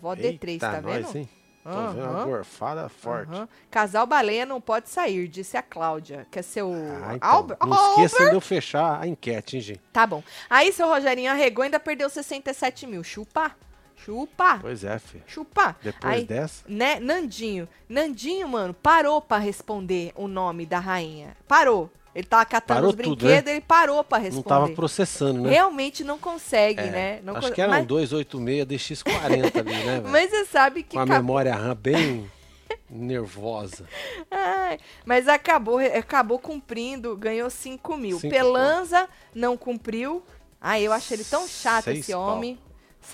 [0.00, 1.16] Vó D3, Eita, tá nós, vendo?
[1.18, 1.28] hein?
[1.64, 3.32] Tô vendo uma gorfada forte.
[3.32, 3.48] Aham.
[3.70, 6.24] Casal baleia não pode sair, disse a Cláudia.
[6.30, 6.72] Que é seu.
[7.04, 7.28] Ah, então.
[7.28, 7.58] Albert?
[7.66, 9.80] Não esqueçam de eu fechar a enquete, hein, gente?
[9.92, 10.22] Tá bom.
[10.48, 13.02] Aí seu Rogerinho arregou ainda perdeu 67 mil.
[13.02, 13.50] Chupa.
[13.96, 14.58] Chupa.
[14.60, 15.24] Pois é, filho.
[15.26, 15.74] Chupa.
[15.82, 16.62] Depois Aí, dessa.
[16.68, 17.68] né, Nandinho.
[17.88, 21.36] Nandinho, mano, parou pra responder o nome da rainha.
[21.48, 21.90] Parou.
[22.16, 24.48] Ele tava catando Parou os tudo, brinquedos, ele parou Não responder.
[24.48, 25.50] tava processando, né?
[25.50, 27.20] Realmente não consegue, É, né?
[27.22, 30.08] Não Acho con- que era um mas, 286 DX40 ali, né, velho?
[30.08, 32.30] mas você sabe que Com a acabou- memória RAM bem
[32.88, 33.84] nervosa.
[34.30, 38.18] Ai, mas acabou, acabou cumprindo, ganhou 5 mil.
[38.18, 40.22] Cinco Pelanza não cumpriu.
[40.58, 42.40] Ai, eu achei ele tão chato Seis esse pau.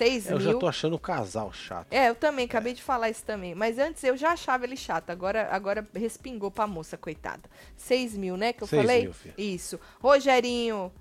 [0.01, 0.11] Homem.
[0.21, 0.53] 6 Eu mil.
[0.53, 1.87] já tô achando o casal chato.
[1.91, 3.53] É, eu também, acabei de falar isso também.
[3.55, 7.43] Mas antes eu já achava ele chato, agora, agora respingou pra moça, coitada.
[7.77, 9.01] 6 mil, né, que eu Seis falei?
[9.03, 9.33] mil, filho.
[9.37, 9.79] Isso.
[10.01, 10.91] Rogerinho.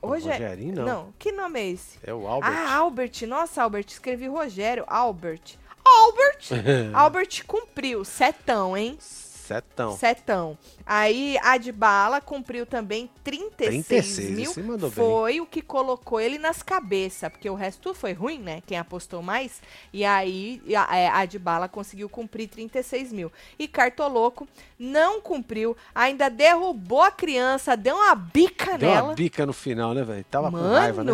[0.00, 1.14] O Roge- Rogerinho, não.
[1.18, 1.98] que nome é esse?
[2.02, 2.50] É o Albert.
[2.52, 3.12] Ah, Albert.
[3.26, 4.84] Nossa, Albert, escrevi Rogério.
[4.88, 5.56] Albert.
[5.84, 6.48] Albert!
[6.94, 8.96] Albert cumpriu, setão, hein?
[9.42, 9.96] Setão.
[9.96, 10.58] Setão.
[10.86, 14.66] Aí a de bala cumpriu também 36, 36, mil.
[14.66, 14.96] mandou bem.
[14.96, 18.62] foi o que colocou ele nas cabeças, porque o resto tudo foi ruim, né?
[18.64, 19.60] Quem apostou mais.
[19.92, 23.32] E aí a, é, a de bala conseguiu cumprir 36 mil.
[23.58, 24.46] E Cartoloco
[24.78, 29.08] não cumpriu, ainda derrubou a criança, deu uma bica Deu nela.
[29.08, 30.24] uma bica no final, né, velho?
[30.30, 31.12] Tava com raiva, né?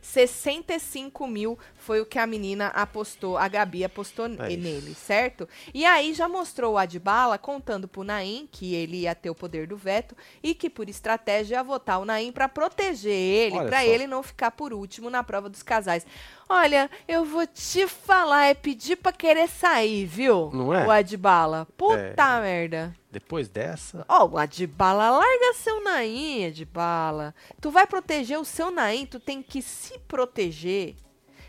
[0.00, 0.10] Mano!
[0.10, 5.48] 65 mil foi o que a menina apostou, a Gabi apostou É nele, certo?
[5.72, 9.66] E aí já mostrou o Adbala contando pro Naim que ele ia ter o poder
[9.66, 13.90] do veto e que por estratégia ia votar o Naim pra proteger ele, só.
[13.90, 16.06] ele não ficar por último na prova dos casais.
[16.48, 20.50] Olha, eu vou te falar, é pedir pra querer sair, viu?
[20.52, 20.86] Não é?
[20.86, 21.66] O Adbala.
[21.76, 22.99] Puta merda.
[23.10, 24.04] Depois dessa.
[24.08, 27.34] Ó, o Adbala, larga seu Naim, Adbala.
[27.60, 30.94] Tu vai proteger o seu Naim, tu tem que se proteger.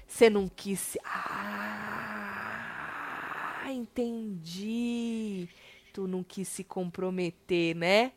[0.07, 0.99] Você não quis se...
[3.63, 5.47] Ah, entendi.
[5.93, 8.11] Tu não quis se comprometer, né?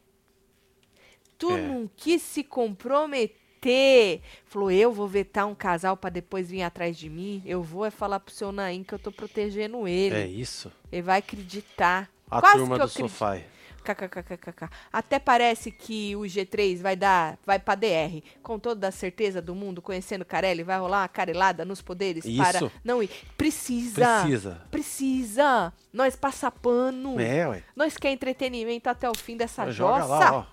[1.39, 1.61] Tu É.
[1.61, 4.21] não quis se comprometer.
[4.47, 7.43] Falou, eu vou vetar um casal pra depois vir atrás de mim.
[7.45, 10.15] Eu vou é falar pro seu Naim que eu tô protegendo ele.
[10.15, 10.73] É isso.
[10.91, 12.11] Ele vai acreditar.
[12.31, 13.09] A Quase turma do acredito.
[13.09, 13.39] sofá.
[13.85, 14.71] KKKKK.
[14.91, 18.23] Até parece que o G3 vai dar, vai pra DR.
[18.43, 22.39] Com toda a certeza do mundo, conhecendo Carelli, vai rolar uma carelada nos poderes Isso.
[22.39, 23.11] para não ir.
[23.37, 24.21] Precisa.
[24.23, 24.63] Precisa.
[24.71, 25.73] Precisa.
[25.93, 27.21] Nós passa pano.
[27.21, 27.63] É, ué.
[27.77, 30.31] Nós quer entretenimento até o fim dessa Joga jossa.
[30.31, 30.47] lá,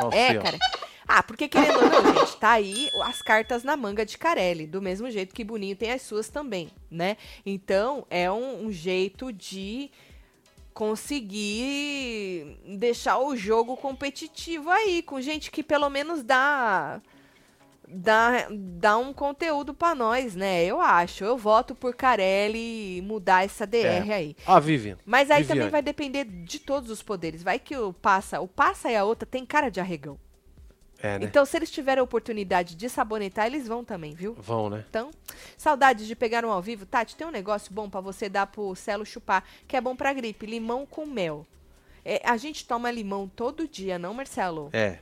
[0.00, 0.10] ó.
[0.12, 0.58] É, cara.
[1.06, 4.80] Ah, porque querendo ou não, gente, tá aí as cartas na manga de Carelli, do
[4.80, 7.18] mesmo jeito que Boninho tem as suas também, né?
[7.44, 9.90] Então, é um, um jeito de
[10.74, 17.00] conseguir deixar o jogo competitivo aí, com gente que pelo menos dá
[17.88, 20.64] dá, dá um conteúdo pra nós, né?
[20.64, 21.24] Eu acho.
[21.24, 24.36] Eu voto por Carelli mudar essa DR aí.
[24.46, 24.98] Ó, a Vivian.
[25.06, 25.60] Mas aí Viviane.
[25.60, 27.42] também vai depender de todos os poderes.
[27.42, 30.18] Vai que o passa, o passa e a outra tem cara de arregão.
[31.04, 31.26] É, né?
[31.26, 34.32] Então, se eles tiverem a oportunidade de sabonetar, eles vão também, viu?
[34.38, 34.84] Vão, né?
[34.88, 35.10] Então,
[35.54, 36.86] saudades de pegar um ao vivo.
[36.86, 40.14] Tati, tem um negócio bom pra você dar pro Celo chupar, que é bom pra
[40.14, 40.46] gripe.
[40.46, 41.46] Limão com mel.
[42.02, 44.70] É, a gente toma limão todo dia, não, Marcelo?
[44.72, 44.98] É.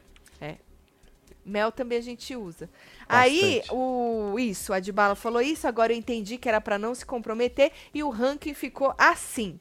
[1.44, 2.68] Mel também a gente usa.
[3.08, 3.74] Aí, Bastante.
[3.74, 7.72] o isso, a Adbala falou isso, agora eu entendi que era pra não se comprometer
[7.92, 9.58] e o ranking ficou assim.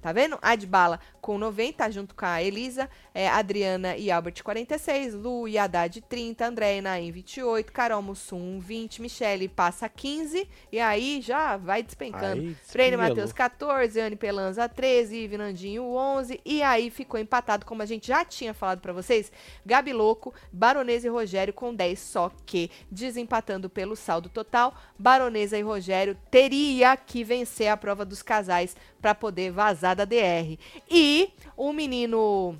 [0.00, 0.38] Tá vendo?
[0.40, 6.00] Adbala com 90, junto com a Elisa, é, Adriana e Albert 46, Lu e Haddad
[6.00, 11.82] 30, André e Naim 28, Carol Mussum 20, Michele passa 15 e aí já vai
[11.82, 12.40] despencando.
[12.40, 13.08] Aí, Freire despenelou.
[13.08, 18.24] Matheus 14, Anne Pelanza 13, Vinandinho 11 e aí ficou empatado, como a gente já
[18.24, 19.30] tinha falado pra vocês,
[19.66, 25.62] Gabi Louco, Baronesa e Rogério com 10, só que desempatando pelo saldo total, Baronesa e
[25.62, 30.58] Rogério teria que vencer a prova dos casais pra poder vazar da DR.
[30.90, 32.58] E o menino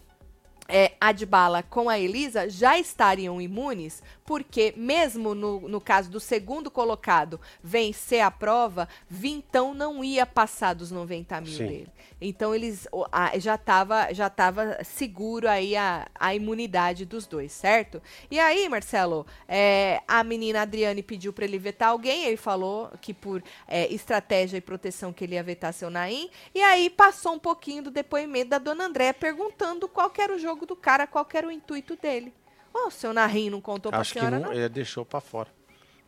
[0.69, 6.71] é, Adbala com a Elisa já estariam imunes, porque mesmo no, no caso do segundo
[6.71, 11.67] colocado vencer a prova, Vintão não ia passar dos 90 mil Sim.
[11.67, 11.89] dele.
[12.21, 18.03] Então eles a- já estava já tava seguro aí a, a imunidade dos dois, certo?
[18.31, 23.15] E aí, Marcelo, é, a menina Adriane pediu para ele vetar alguém, ele falou que
[23.15, 27.39] por é, estratégia e proteção que ele ia vetar seu Naim, e aí passou um
[27.39, 31.37] pouquinho do depoimento da dona Andréa perguntando qual era o jogo do cara, qual que
[31.37, 32.33] era o intuito dele.
[32.73, 34.53] Ô, o seu Naim não contou pra Acho que senhora, não, não?
[34.55, 35.49] ele deixou pra fora.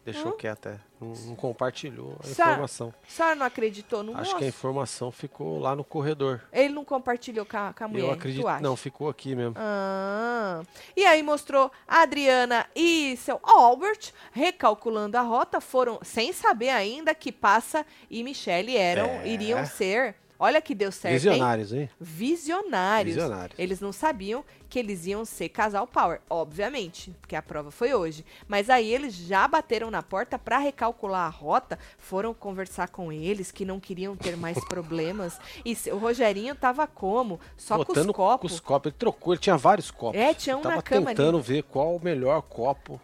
[0.02, 0.36] Deixou Hum?
[0.36, 0.80] quieto, é.
[0.98, 2.94] Não, não compartilhou a Sa- informação.
[3.06, 4.36] A senhora não acreditou no Acho moço?
[4.38, 6.40] que a informação ficou lá no corredor.
[6.50, 8.46] Ele não compartilhou com a, com a mulher, Eu acredito.
[8.62, 9.54] Não, ficou aqui mesmo.
[9.58, 10.62] Ah,
[10.96, 17.14] e aí mostrou a Adriana e seu Albert recalculando a rota, foram sem saber ainda
[17.14, 19.28] que Passa e Michele eram, É.
[19.28, 20.14] iriam ser.
[20.42, 21.18] Olha que deu certo, hein?
[21.18, 21.90] Visionários, hein?
[22.00, 23.14] Visionários.
[23.14, 23.58] Visionários.
[23.58, 28.24] Eles não sabiam que eles iam ser casal power, obviamente, porque a prova foi hoje.
[28.48, 33.50] Mas aí eles já bateram na porta para recalcular a rota, foram conversar com eles
[33.52, 35.38] que não queriam ter mais problemas.
[35.62, 37.38] E o Rogerinho tava como?
[37.56, 38.50] Só com Botando os copos.
[38.50, 38.90] com os copos.
[38.90, 40.18] Ele trocou, ele tinha vários copos.
[40.18, 41.16] É, tinha um Ele tava na cama ali.
[41.16, 42.98] tentando ver qual o melhor copo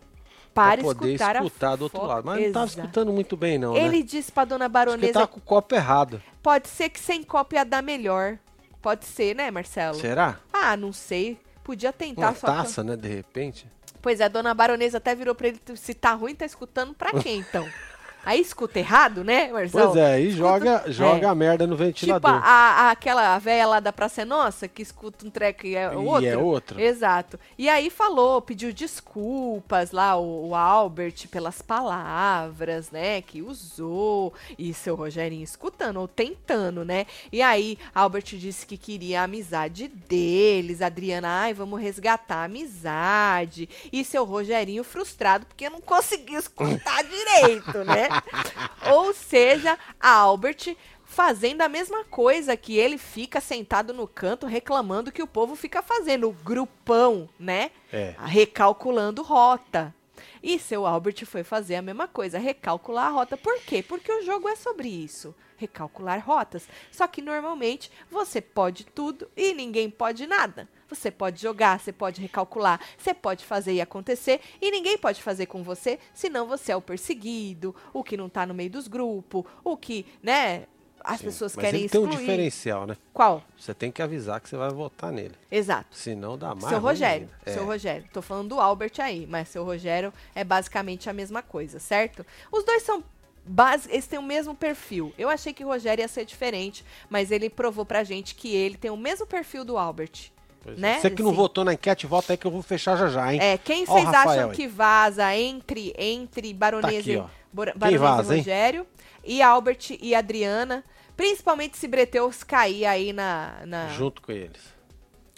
[0.57, 2.25] para poder escutar, escutar, do outro lado.
[2.25, 2.81] Mas não tava Exato.
[2.81, 4.03] escutando muito bem, não, Ele né?
[4.03, 6.23] disse pra dona que ele baronesa, tava com o copo errado.
[6.43, 8.39] pode ser que sem copo ia dar melhor.
[8.81, 9.97] Pode ser, né, Marcelo?
[10.01, 10.39] Será?
[10.53, 11.39] Ah, não sei.
[11.63, 12.47] Podia tentar Uma só.
[12.47, 13.67] que- taça, né, de repente.
[14.01, 17.13] Pois é, a dona baronesa até virou pra ele, se tá ruim, tá escutando pra
[17.21, 17.69] quê, então?
[18.27, 19.93] Aí escuta errado, né, Marcelo?
[19.93, 21.31] Pois é, aí joga, joga é.
[21.31, 22.31] a merda no Tipo, ventilador.
[22.31, 25.85] a, a- aquela velha lá da Praça é Nossa, que escuta um treco e é
[25.93, 26.27] E outro.
[26.27, 26.81] é outro.
[26.81, 27.39] Exato.
[27.57, 34.35] E aí falou, pediu desculpas lá, o, o Albert, pelas palavras, né, que usou.
[34.59, 37.07] E seu Rogerinho escutando, ou tentando, né?
[37.31, 40.83] E aí, Albert disse que queria a amizade deles.
[40.83, 43.69] Adriana, ai, vamos resgatar a amizade.
[43.93, 48.09] E seu Rogerinho frustrado, porque não conseguiu escutar direito, né?
[48.93, 55.23] Ou seja, Albert fazendo a mesma coisa que ele fica sentado no canto reclamando que
[55.23, 57.71] o povo fica fazendo, o grupão, né?
[57.93, 58.15] É.
[58.19, 59.95] Recalculando rota.
[60.43, 63.37] E seu Albert foi fazer a mesma coisa, recalcular a rota.
[63.37, 63.83] Por quê?
[63.83, 66.69] Porque o jogo é sobre isso, recalcular rotas.
[66.91, 70.69] Só que normalmente você pode tudo e ninguém pode nada.
[70.89, 75.47] Você pode jogar, você pode recalcular, você pode fazer e acontecer, e ninguém pode fazer
[75.47, 79.45] com você, senão você é o perseguido, o que não tá no meio dos grupos,
[79.65, 80.67] o que, né,
[81.07, 82.09] as Sim, pessoas mas querem ele excluir.
[82.09, 82.97] tem um diferencial, né?
[83.13, 83.43] Qual?
[83.57, 85.35] Você tem que avisar que você vai votar nele.
[85.51, 85.97] Exato.
[85.97, 86.69] Senão dá mais.
[86.69, 87.33] Seu Rogério, ainda.
[87.45, 87.53] É.
[87.53, 88.09] seu Rogério.
[88.13, 92.27] Tô falando do Albert aí, mas seu Rogério é basicamente a mesma coisa, certo?
[92.51, 93.05] Os dois são
[93.45, 95.15] base, eles têm o mesmo perfil.
[95.17, 98.77] Eu achei que o Rogério ia ser diferente, mas ele provou pra gente que ele
[98.77, 100.33] tem o mesmo perfil do Albert.
[100.67, 100.81] Pois é.
[100.81, 101.01] né?
[101.01, 101.37] Você que não Assim.
[101.37, 103.41] votou na enquete, vota aí que eu vou fechar já já, hein?
[103.41, 104.57] É, quem Ó vocês acham aí.
[104.57, 108.43] que vaza entre entre Baronesa, Tá aqui, e, Baronesa vaza, e hein?
[108.43, 108.87] Rogério
[109.25, 110.85] e Albert e Adriana,
[111.17, 114.76] principalmente se Breteus cair aí na, na Junto com eles.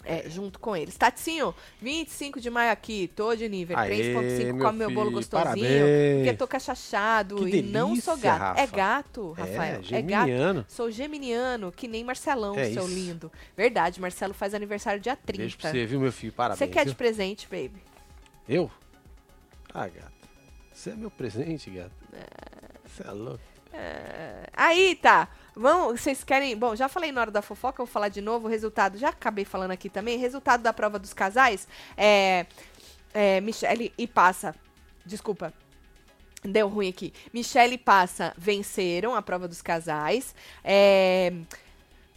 [0.05, 0.95] É, junto com eles.
[0.97, 5.43] Tatinho, 25 de maio aqui, tô de nível Aê, 3.5, meu come meu bolo gostosinho,
[5.45, 6.17] parabéns.
[6.23, 8.39] porque tô cachachado Que e não sou delícia, gato.
[8.39, 8.61] Rafa.
[8.61, 9.85] É gato, Rafael, é, é, gato.
[9.85, 10.65] geminiano.
[10.67, 12.93] Sou geminiano, que nem Marcelão, É seu isso.
[12.93, 13.31] lindo.
[13.55, 15.37] Verdade, Marcelo faz aniversário dia 30.
[15.37, 16.33] Beijo pra você, viu, meu filho?
[16.33, 16.59] Parabéns.
[16.59, 17.81] Você quer de presente, baby?
[18.47, 18.71] Eu?
[19.73, 20.11] Ah, gato.
[20.73, 21.91] Você é meu presente, gato.
[22.85, 23.43] Você é louco.
[24.53, 25.27] Aí, tá.
[25.61, 26.55] Vamos, vocês querem.
[26.55, 28.47] Bom, já falei na hora da fofoca, eu vou falar de novo.
[28.47, 30.17] O resultado, já acabei falando aqui também.
[30.17, 31.67] Resultado da prova dos casais
[31.97, 32.45] é.
[33.13, 34.55] é Michele e Passa.
[35.05, 35.53] Desculpa.
[36.41, 37.13] Deu ruim aqui.
[37.33, 40.33] Michele e Passa venceram a prova dos casais.
[40.63, 41.33] É.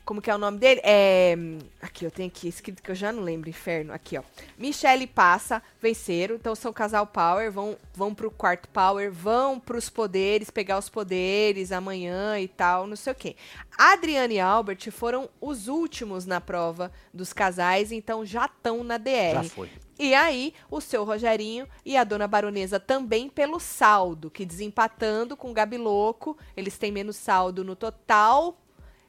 [0.04, 0.80] Como que é o nome dele?
[0.82, 1.36] É.
[1.80, 3.92] Aqui, eu tenho aqui escrito que eu já não lembro, inferno.
[3.92, 4.22] Aqui, ó.
[4.58, 6.34] Michele e Passa venceram.
[6.34, 11.70] Então são casal Power, vão, vão pro quarto Power, vão pros poderes, pegar os poderes
[11.70, 13.36] amanhã e tal, não sei o quê.
[13.78, 19.34] Adriane e Albert foram os últimos na prova dos casais, então já estão na DR.
[19.34, 19.70] Já foi.
[19.98, 25.50] E aí, o seu Rogerinho e a dona Baronesa também pelo saldo, que desempatando com
[25.50, 28.58] o Gabiloco, eles têm menos saldo no total,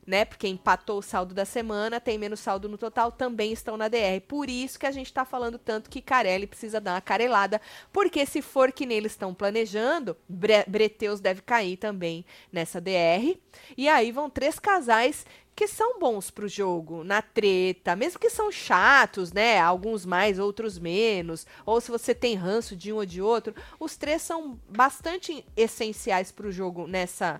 [0.06, 0.26] né?
[0.26, 4.22] Porque empatou o saldo da semana, tem menos saldo no total, também estão na DR.
[4.28, 7.62] Por isso que a gente tá falando tanto que Carelli precisa dar uma carelada,
[7.92, 13.38] porque se for que neles estão planejando, Bre Breteus deve cair também nessa DR.
[13.78, 18.52] E aí vão três casais que são bons pro jogo, na treta, mesmo que são
[18.52, 19.60] chatos, né?
[19.60, 21.46] Alguns mais, outros menos.
[21.66, 26.32] Ou se você tem ranço de um ou de outro, os três são bastante essenciais
[26.32, 27.40] pro jogo nessa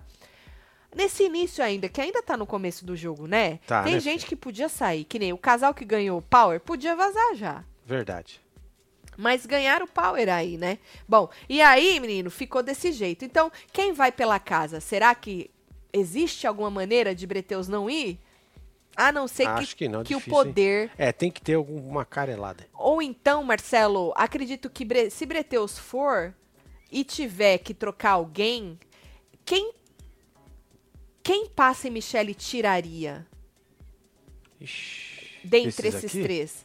[0.94, 3.58] nesse início ainda, que ainda tá no começo do jogo, né?
[3.66, 6.60] Tá, tem né, gente que podia sair, que nem o casal que ganhou o Power,
[6.60, 7.64] podia vazar já.
[7.84, 8.40] Verdade.
[9.16, 10.78] Mas ganharam o Power aí, né?
[11.08, 13.24] Bom, e aí, menino, ficou desse jeito.
[13.24, 14.80] Então, quem vai pela casa?
[14.80, 15.50] Será que
[15.92, 18.18] existe alguma maneira de Breteus não ir?
[18.96, 20.44] A não ser Acho que, que não, o difícil, hein?
[20.46, 20.90] poder.
[20.96, 22.66] É, tem que ter alguma carelada.
[22.74, 26.32] Ou então, Marcelo, acredito que Bre- se Breteus for
[26.90, 28.78] e tiver que trocar alguém,
[29.44, 29.72] quem.
[31.24, 33.26] Quem passa em Michele tiraria
[34.60, 36.64] Ixi, dentre esses esses três?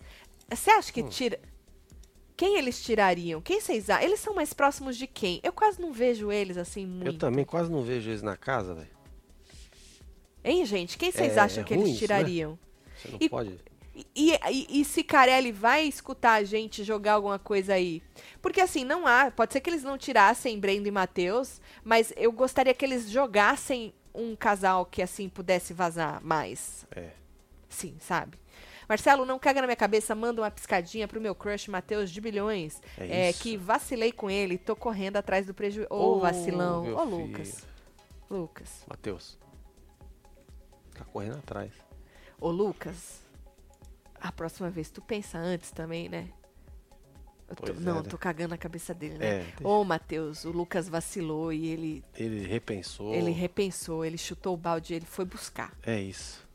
[0.51, 0.93] Você acha Hum.
[0.93, 1.39] que tira.
[2.35, 3.41] Quem eles tirariam?
[3.41, 4.05] Quem vocês acham?
[4.05, 5.39] Eles são mais próximos de quem?
[5.43, 7.07] Eu quase não vejo eles assim muito.
[7.07, 8.99] Eu também quase não vejo eles na casa, velho.
[10.43, 10.97] Hein, gente?
[10.97, 11.99] Quem vocês É- acham é que eles isso, né?
[11.99, 12.59] tirariam?
[12.97, 13.59] Você não E- pode.
[14.15, 18.01] E, e, e se Carelli vai escutar a gente jogar alguma coisa aí?
[18.41, 19.29] Porque assim, não há.
[19.29, 23.93] Pode ser que eles não tirassem Brendo e Matheus, mas eu gostaria que eles jogassem
[24.13, 26.85] um casal que assim pudesse vazar mais.
[26.95, 27.11] É.
[27.69, 28.37] Sim, sabe?
[28.87, 32.81] Marcelo, não caga na minha cabeça, manda uma piscadinha pro meu crush Matheus de bilhões.
[32.97, 35.87] É É, que vacilei com ele, tô correndo atrás do prejuízo.
[35.91, 36.81] Ô, Ô, vacilão.
[36.95, 37.17] Ô, filho.
[37.27, 37.67] Lucas.
[38.29, 38.83] Lucas.
[38.87, 39.37] Matheus.
[40.95, 41.71] Tá correndo atrás.
[42.41, 43.21] Ô, Lucas,
[44.19, 46.29] a próxima vez tu pensa antes também, né?
[47.55, 48.03] Tô- Pois é, não, né?
[48.09, 49.25] tô cagando a cabeça dele, né?
[49.27, 53.13] É, Ô, Matheus, o Lucas vacilou e ele, ele repensou.
[53.13, 55.71] ele repensou, ele chutou o balde e ele foi buscar.
[55.83, 56.47] É isso.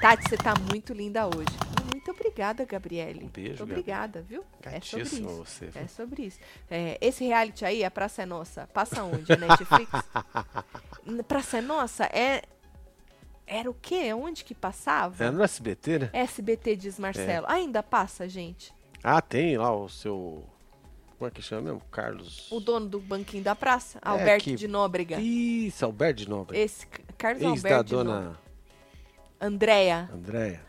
[0.00, 1.50] Tati, você tá muito linda hoje.
[1.92, 3.24] Muito obrigada, Gabriele.
[3.24, 4.42] Um beijo, obrigada, viu?
[4.62, 5.22] É sobre isso.
[5.22, 5.66] você.
[5.66, 5.82] viu?
[5.82, 6.38] É sobre isso.
[6.70, 9.36] É, esse reality aí, a Praça é Nossa, passa onde?
[9.36, 9.90] Netflix?
[11.28, 12.42] Praça é Nossa é.
[13.52, 14.14] Era o quê?
[14.14, 15.24] Onde que passava?
[15.24, 16.10] É no SBT, né?
[16.12, 17.46] SBT diz Marcelo.
[17.48, 18.72] Ainda passa, gente.
[19.02, 20.44] Ah, tem lá o seu.
[21.18, 21.80] Como é que chama mesmo?
[21.90, 22.46] Carlos.
[22.52, 25.20] O dono do banquinho da praça, Alberto que- de Nóbrega.
[25.20, 26.58] Isso, Alberto de Nobre.
[26.58, 26.86] Esse
[27.18, 28.20] Carlos Ex da Alberto Nóbrega.
[28.20, 28.38] dona
[29.40, 30.08] Andréia.
[30.14, 30.60] Andréia.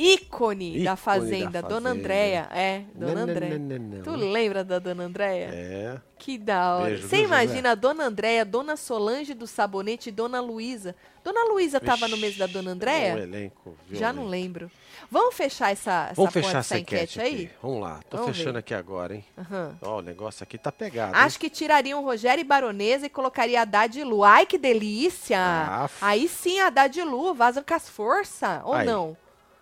[0.00, 1.90] Ícone, Ícone da da Fazenda, Dona Fazenda.
[1.90, 2.48] Andréia.
[2.52, 3.58] É, Dona Não, não, Andréia.
[3.58, 4.02] não.
[4.02, 5.48] Tu lembra da Dona Andréia?
[5.52, 6.00] É.
[6.18, 6.84] Que da hora.
[6.90, 10.94] Beijo, Você imagina a Dona Andréia, Dona Solange do Sabonete e Dona Luísa.
[11.24, 13.18] Dona Luísa tava no mês da Dona Um Andréia?
[13.18, 14.30] elenco Já não violento.
[14.30, 14.70] lembro.
[15.10, 17.34] Vamos fechar essa, essa, Vamos fechar essa enquete, aí?
[17.46, 17.50] aqui.
[17.62, 18.00] Vamos lá.
[18.08, 18.58] Tô Vamos fechando ver.
[18.60, 19.24] aqui agora, hein?
[19.36, 19.76] Aham.
[19.82, 21.16] Ó, o negócio aqui tá pegado.
[21.16, 24.22] Acho que tirariam Rogério e Baronesa e colocaria Haddad e Lu.
[24.22, 25.38] Ai, que delícia!
[25.40, 28.60] Ah, Aí sim, Haddad e Lu vazam com as forças.
[28.64, 28.86] Ou Aí.
[28.86, 29.16] não?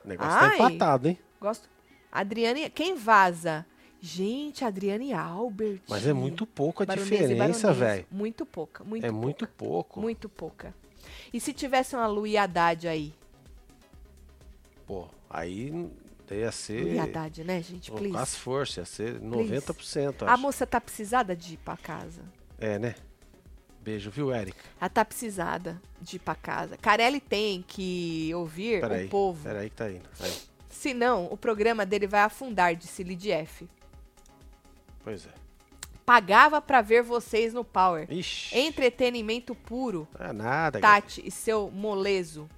[0.09, 0.57] O negócio Ai.
[0.57, 1.19] tá empatado, hein?
[1.39, 1.69] Gosto.
[2.11, 2.71] Adriane.
[2.71, 3.67] Quem vaza?
[4.01, 5.83] Gente, Adriane Albert.
[5.87, 8.07] Mas é muito pouco a Baronesa e diferença, velho.
[8.11, 8.83] Muito pouca.
[8.85, 10.01] Muito É pouca, muito pouco.
[10.01, 10.75] Muito pouca.
[11.31, 13.13] E se tivesse uma Lu e Haddad aí?
[14.87, 15.91] Pô, aí
[16.31, 16.85] ia ser.
[16.85, 17.91] Lu e Haddad, né, gente?
[17.91, 18.17] Please.
[18.17, 20.23] as forças, ia ser 90%.
[20.27, 20.43] A acho.
[20.43, 22.23] moça tá precisada de ir pra casa.
[22.59, 22.95] É, né?
[23.81, 24.59] Beijo, viu, Érica?
[24.81, 26.77] Ela tá precisada de ir pra casa.
[26.77, 29.07] Carelli tem que ouvir Peraí.
[29.07, 29.43] o povo.
[29.45, 30.09] Peraí que tá indo.
[30.21, 30.37] Aí.
[30.69, 33.69] Senão, o programa dele vai afundar, disse Lid F.
[35.03, 35.31] Pois é.
[36.05, 38.07] Pagava pra ver vocês no Power.
[38.11, 38.57] Ixi.
[38.57, 40.09] Entretenimento puro.
[40.19, 42.49] Não é nada, Tati e seu moleso.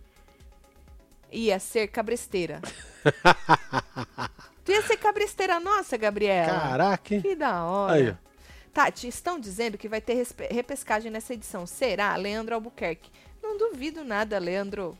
[1.32, 2.60] Ia ser cabresteira.
[4.64, 6.60] tu ia ser cabresteira nossa, Gabriela.
[6.60, 7.20] Caraca?
[7.20, 7.94] Que da hora.
[7.94, 8.29] Aí, ó.
[8.72, 11.66] Tati, estão dizendo que vai ter repescagem nessa edição.
[11.66, 12.14] Será?
[12.16, 13.10] Leandro Albuquerque.
[13.42, 14.96] Não duvido nada, Leandro.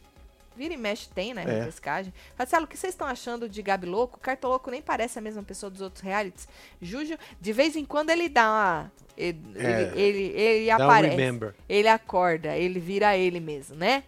[0.57, 1.45] Vira e mexe tem, né?
[1.47, 1.61] É.
[1.61, 2.13] Repescagem.
[2.37, 4.19] Marcelo, o que vocês estão achando de Gabi Louco?
[4.19, 6.49] Cartoloco nem parece a mesma pessoa dos outros realities.
[6.83, 8.93] Juju, de vez em quando ele dá uma.
[9.17, 9.93] Ele, É.
[9.95, 11.17] ele, ele, ele aparece.
[11.17, 11.55] remember.
[11.69, 14.03] Ele acorda, ele vira ele mesmo, né?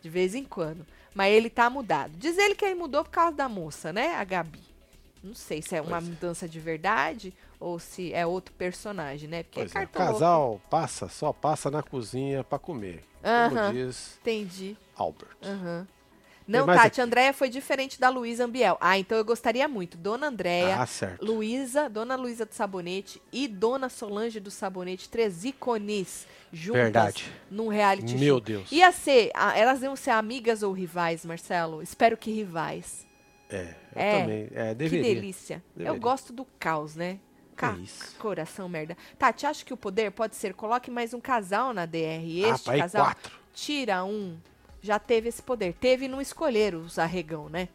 [0.00, 0.86] De vez em quando.
[1.14, 2.12] Mas ele tá mudado.
[2.16, 4.14] Diz ele que ele mudou por causa da moça, né?
[4.14, 4.62] A Gabi.
[5.22, 6.06] Não sei se é uma Pois é.
[6.10, 9.42] mudança de verdade ou se é outro personagem, né?
[9.42, 9.86] Porque Pois é é.
[9.86, 13.04] Casal passa, só passa na cozinha pra comer.
[13.24, 13.48] Aham.
[13.50, 14.76] Como diz Entendi.
[14.96, 15.36] Albert.
[15.42, 15.86] Aham.
[16.46, 18.78] Não, mais Tati, Andréia foi diferente da Luísa Ambiel.
[18.80, 19.98] Ah, então eu gostaria muito.
[19.98, 21.22] Dona Andréia, Ah, certo.
[21.22, 27.32] Luísa, Dona Luísa do Sabonete e Dona Solange do Sabonete, três ícones juntas Verdade.
[27.50, 28.40] num reality Meu show.
[28.40, 28.72] Deus.
[28.72, 31.82] Ia ser, elas iam ser amigas ou rivais, Marcelo?
[31.82, 33.06] Espero que rivais.
[33.50, 34.48] É, eu É, também.
[34.54, 35.14] É, Que deveria.
[35.14, 35.54] delícia.
[35.76, 36.00] Eu Deveria.
[36.00, 37.18] gosto do caos, né?
[37.66, 38.18] É.
[38.18, 38.96] Coração merda.
[39.18, 41.98] Tati, acha que o poder pode ser coloque mais um casal na DR?
[42.44, 43.32] Ah, este ir casal quatro.
[43.52, 44.36] tira um.
[44.80, 45.74] Já teve esse poder.
[45.74, 47.68] Teve e não escolheram os arregão, né?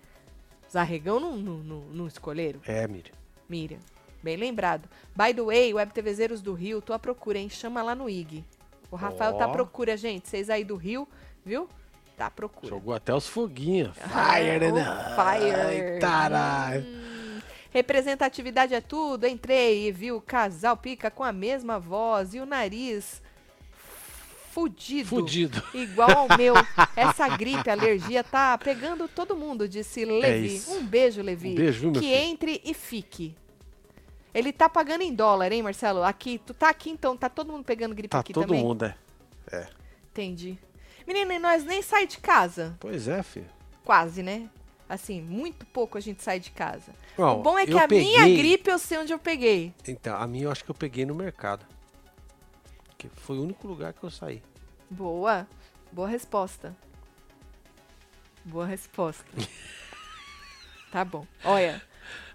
[0.67, 2.61] Os arregão não, não, não, não escolheram.
[2.65, 3.13] É, Miriam.
[3.49, 3.79] Miriam.
[4.23, 4.87] Bem lembrado.
[5.15, 7.49] By the way, Web TVzeiros do Rio, tô à procura, hein?
[7.49, 8.43] Chama lá no IG.
[8.89, 10.29] O Rafael tá à procura, gente.
[10.29, 11.05] Vocês aí do Rio,
[11.45, 11.67] viu?
[12.15, 12.69] Tá à procura.
[12.69, 13.97] Jogou até os foguinhos.
[14.01, 14.85] Ah, Fire, né?
[15.15, 15.51] fire.
[15.51, 16.85] Ai, caralho.
[16.85, 17.12] Hum,
[17.73, 19.25] representatividade é tudo.
[19.27, 23.21] Entrei e vi o casal pica com a mesma voz e o nariz
[24.51, 25.09] fudido.
[25.09, 25.63] Fudido.
[25.73, 26.53] Igual ao meu.
[26.95, 30.55] Essa gripe, alergia, tá pegando todo mundo, disse Levi.
[30.55, 30.71] isso.
[30.71, 31.51] um beijo, Levi.
[31.53, 32.13] Um beijo, Que filho?
[32.13, 33.35] entre e fique.
[34.33, 36.03] Ele tá pagando em dólar, hein, Marcelo?
[36.03, 38.63] Aqui, tu tá aqui então, tá todo mundo pegando gripe Tá aqui todo também?
[38.63, 39.67] mundo, é.
[40.11, 40.57] Entendi.
[41.05, 42.75] Menina, e nós nem sai de casa.
[42.79, 43.45] Pois é, filho.
[43.83, 44.49] Quase, né?
[44.87, 46.91] Assim, muito pouco a gente sai de casa.
[47.17, 49.73] Bom, o bom é que a minha peguei- gripe eu sei onde eu peguei.
[49.87, 51.65] Então, a minha eu acho que eu peguei no mercado.
[52.97, 54.41] Que foi o único lugar que eu saí.
[54.89, 55.47] Boa.
[55.91, 56.75] Boa resposta.
[58.45, 59.25] Boa resposta.
[60.91, 61.25] tá bom.
[61.43, 61.81] Olha.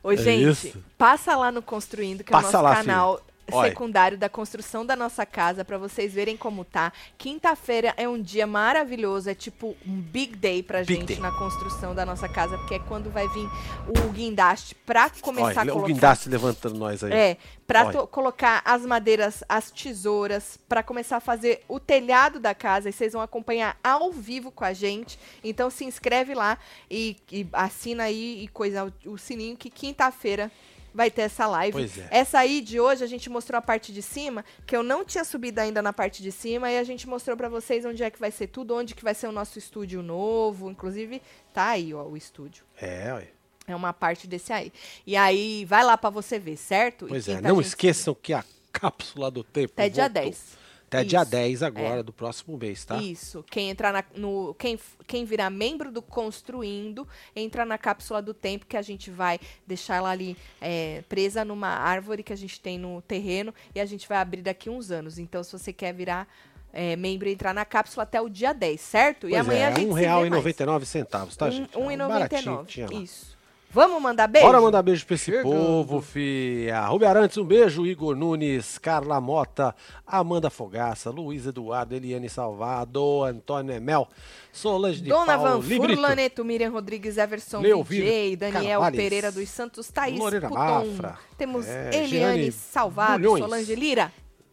[0.03, 0.85] Ô, É gente, isso?
[0.97, 3.21] passa lá no Construindo, que é o Passa nosso lá, canal
[3.53, 3.69] Olha.
[3.71, 6.93] secundário da construção da nossa casa, pra vocês verem como tá.
[7.17, 11.19] Quinta-feira é um dia maravilhoso, é tipo um big day pra Big gente day.
[11.19, 13.49] na construção da nossa casa, porque é quando vai vir
[13.89, 17.13] o guindaste pra começar Olha, a o colocar guindaste levantando nós aí.
[17.13, 17.37] é,
[17.67, 22.89] pra colocar as madeiras, as tesouras, pra começar a fazer o telhado da casa.
[22.89, 25.19] E vocês vão acompanhar ao vivo com a gente.
[25.45, 26.59] Então se inscreve lá
[26.91, 30.51] e, e assina aí e coisa o, o sininho que quinta-feira
[30.99, 31.73] vai ter essa live.
[31.73, 32.09] Pois é.
[32.11, 35.23] Essa aí de hoje a gente mostrou a parte de cima, que eu não tinha
[35.23, 38.19] subido ainda na parte de cima, e a gente mostrou pra vocês onde é que
[38.19, 40.69] vai ser tudo, onde que vai ser o nosso estúdio novo.
[40.69, 41.23] Inclusive,
[41.55, 42.65] tá aí, ó, o estúdio.
[42.77, 43.31] É, olha.
[43.69, 44.73] É uma parte desse aí.
[45.07, 47.07] E aí, vai lá pra você ver, certo?
[47.07, 50.23] Pois é, quinta não esqueçam que a cápsula do tempo Até dia voltou.
[50.23, 50.59] 10.
[50.89, 51.31] Até dia Isso.
[51.31, 52.97] 10 agora, do próximo mês, tá?
[52.97, 53.45] Isso.
[53.51, 54.55] Quem entrar na- no.
[54.55, 59.39] Quem, quem virar membro do Construindo, entra na cápsula do tempo que a gente vai
[59.67, 63.85] deixar ela ali é, presa numa árvore que a gente tem no terreno e a
[63.85, 65.19] gente vai abrir daqui uns anos.
[65.19, 66.27] Então, se você quer virar
[66.73, 69.27] é, membro e entrar na cápsula até o dia 10, certo?
[69.27, 70.41] e Pois amanhã é, a gente um se real vê e mais.
[70.43, 71.77] 99 centavos, tá, gente?
[71.77, 72.69] Um, um e É baratinho, 99.
[72.69, 73.01] tinha lá.
[73.03, 73.38] Isso.
[73.71, 74.47] Vamos mandar beijo?
[74.47, 75.45] Bora mandar beijo pra esse Chegando.
[75.45, 76.87] povo, fia.
[76.87, 77.87] Rubi Arantes, um beijo.
[77.87, 79.75] Igor Nunes, Carla Mota,
[80.07, 84.09] Amanda Fogaça, Luiz Eduardo, Eliane Salvado, Antônio Emel,
[84.51, 89.89] Solange de Dona Van Furlaneto, Miriam Rodrigues, Everson Leovir DJ, Daniel Carvalhes, Pereira dos Santos,
[89.89, 90.87] Thaís Lorena Puton.
[90.87, 93.45] Mafra, Temos é, Eliane Jeane Salvado, Bulhões.
[93.45, 94.13] Solange Lira.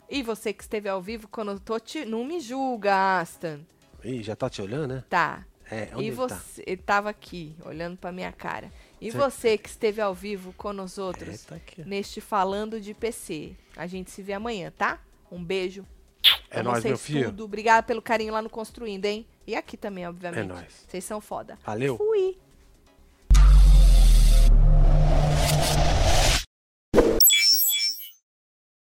[0.10, 2.06] E você que esteve ao vivo quando eu tô te...
[2.06, 3.60] Não me julga, Aston.
[4.04, 5.04] Ih, já tá te olhando, né?
[5.10, 5.46] Tá.
[5.70, 6.64] É, onde e ele você, tá?
[6.68, 8.72] ele tava aqui, olhando pra minha cara.
[9.06, 9.18] E Cê...
[9.20, 13.56] você que esteve ao vivo conosco outros é, tá neste Falando de PC.
[13.78, 15.00] A gente se vê amanhã, tá?
[15.32, 15.86] Um beijo.
[16.50, 17.26] É nóis, meu filho.
[17.26, 17.46] Tudo.
[17.46, 19.28] Obrigada pelo carinho lá no Construindo, hein?
[19.46, 20.40] E aqui também, obviamente.
[20.40, 20.86] É nóis.
[20.88, 21.56] Vocês são foda.
[21.64, 21.98] Valeu.
[21.98, 22.36] Fui.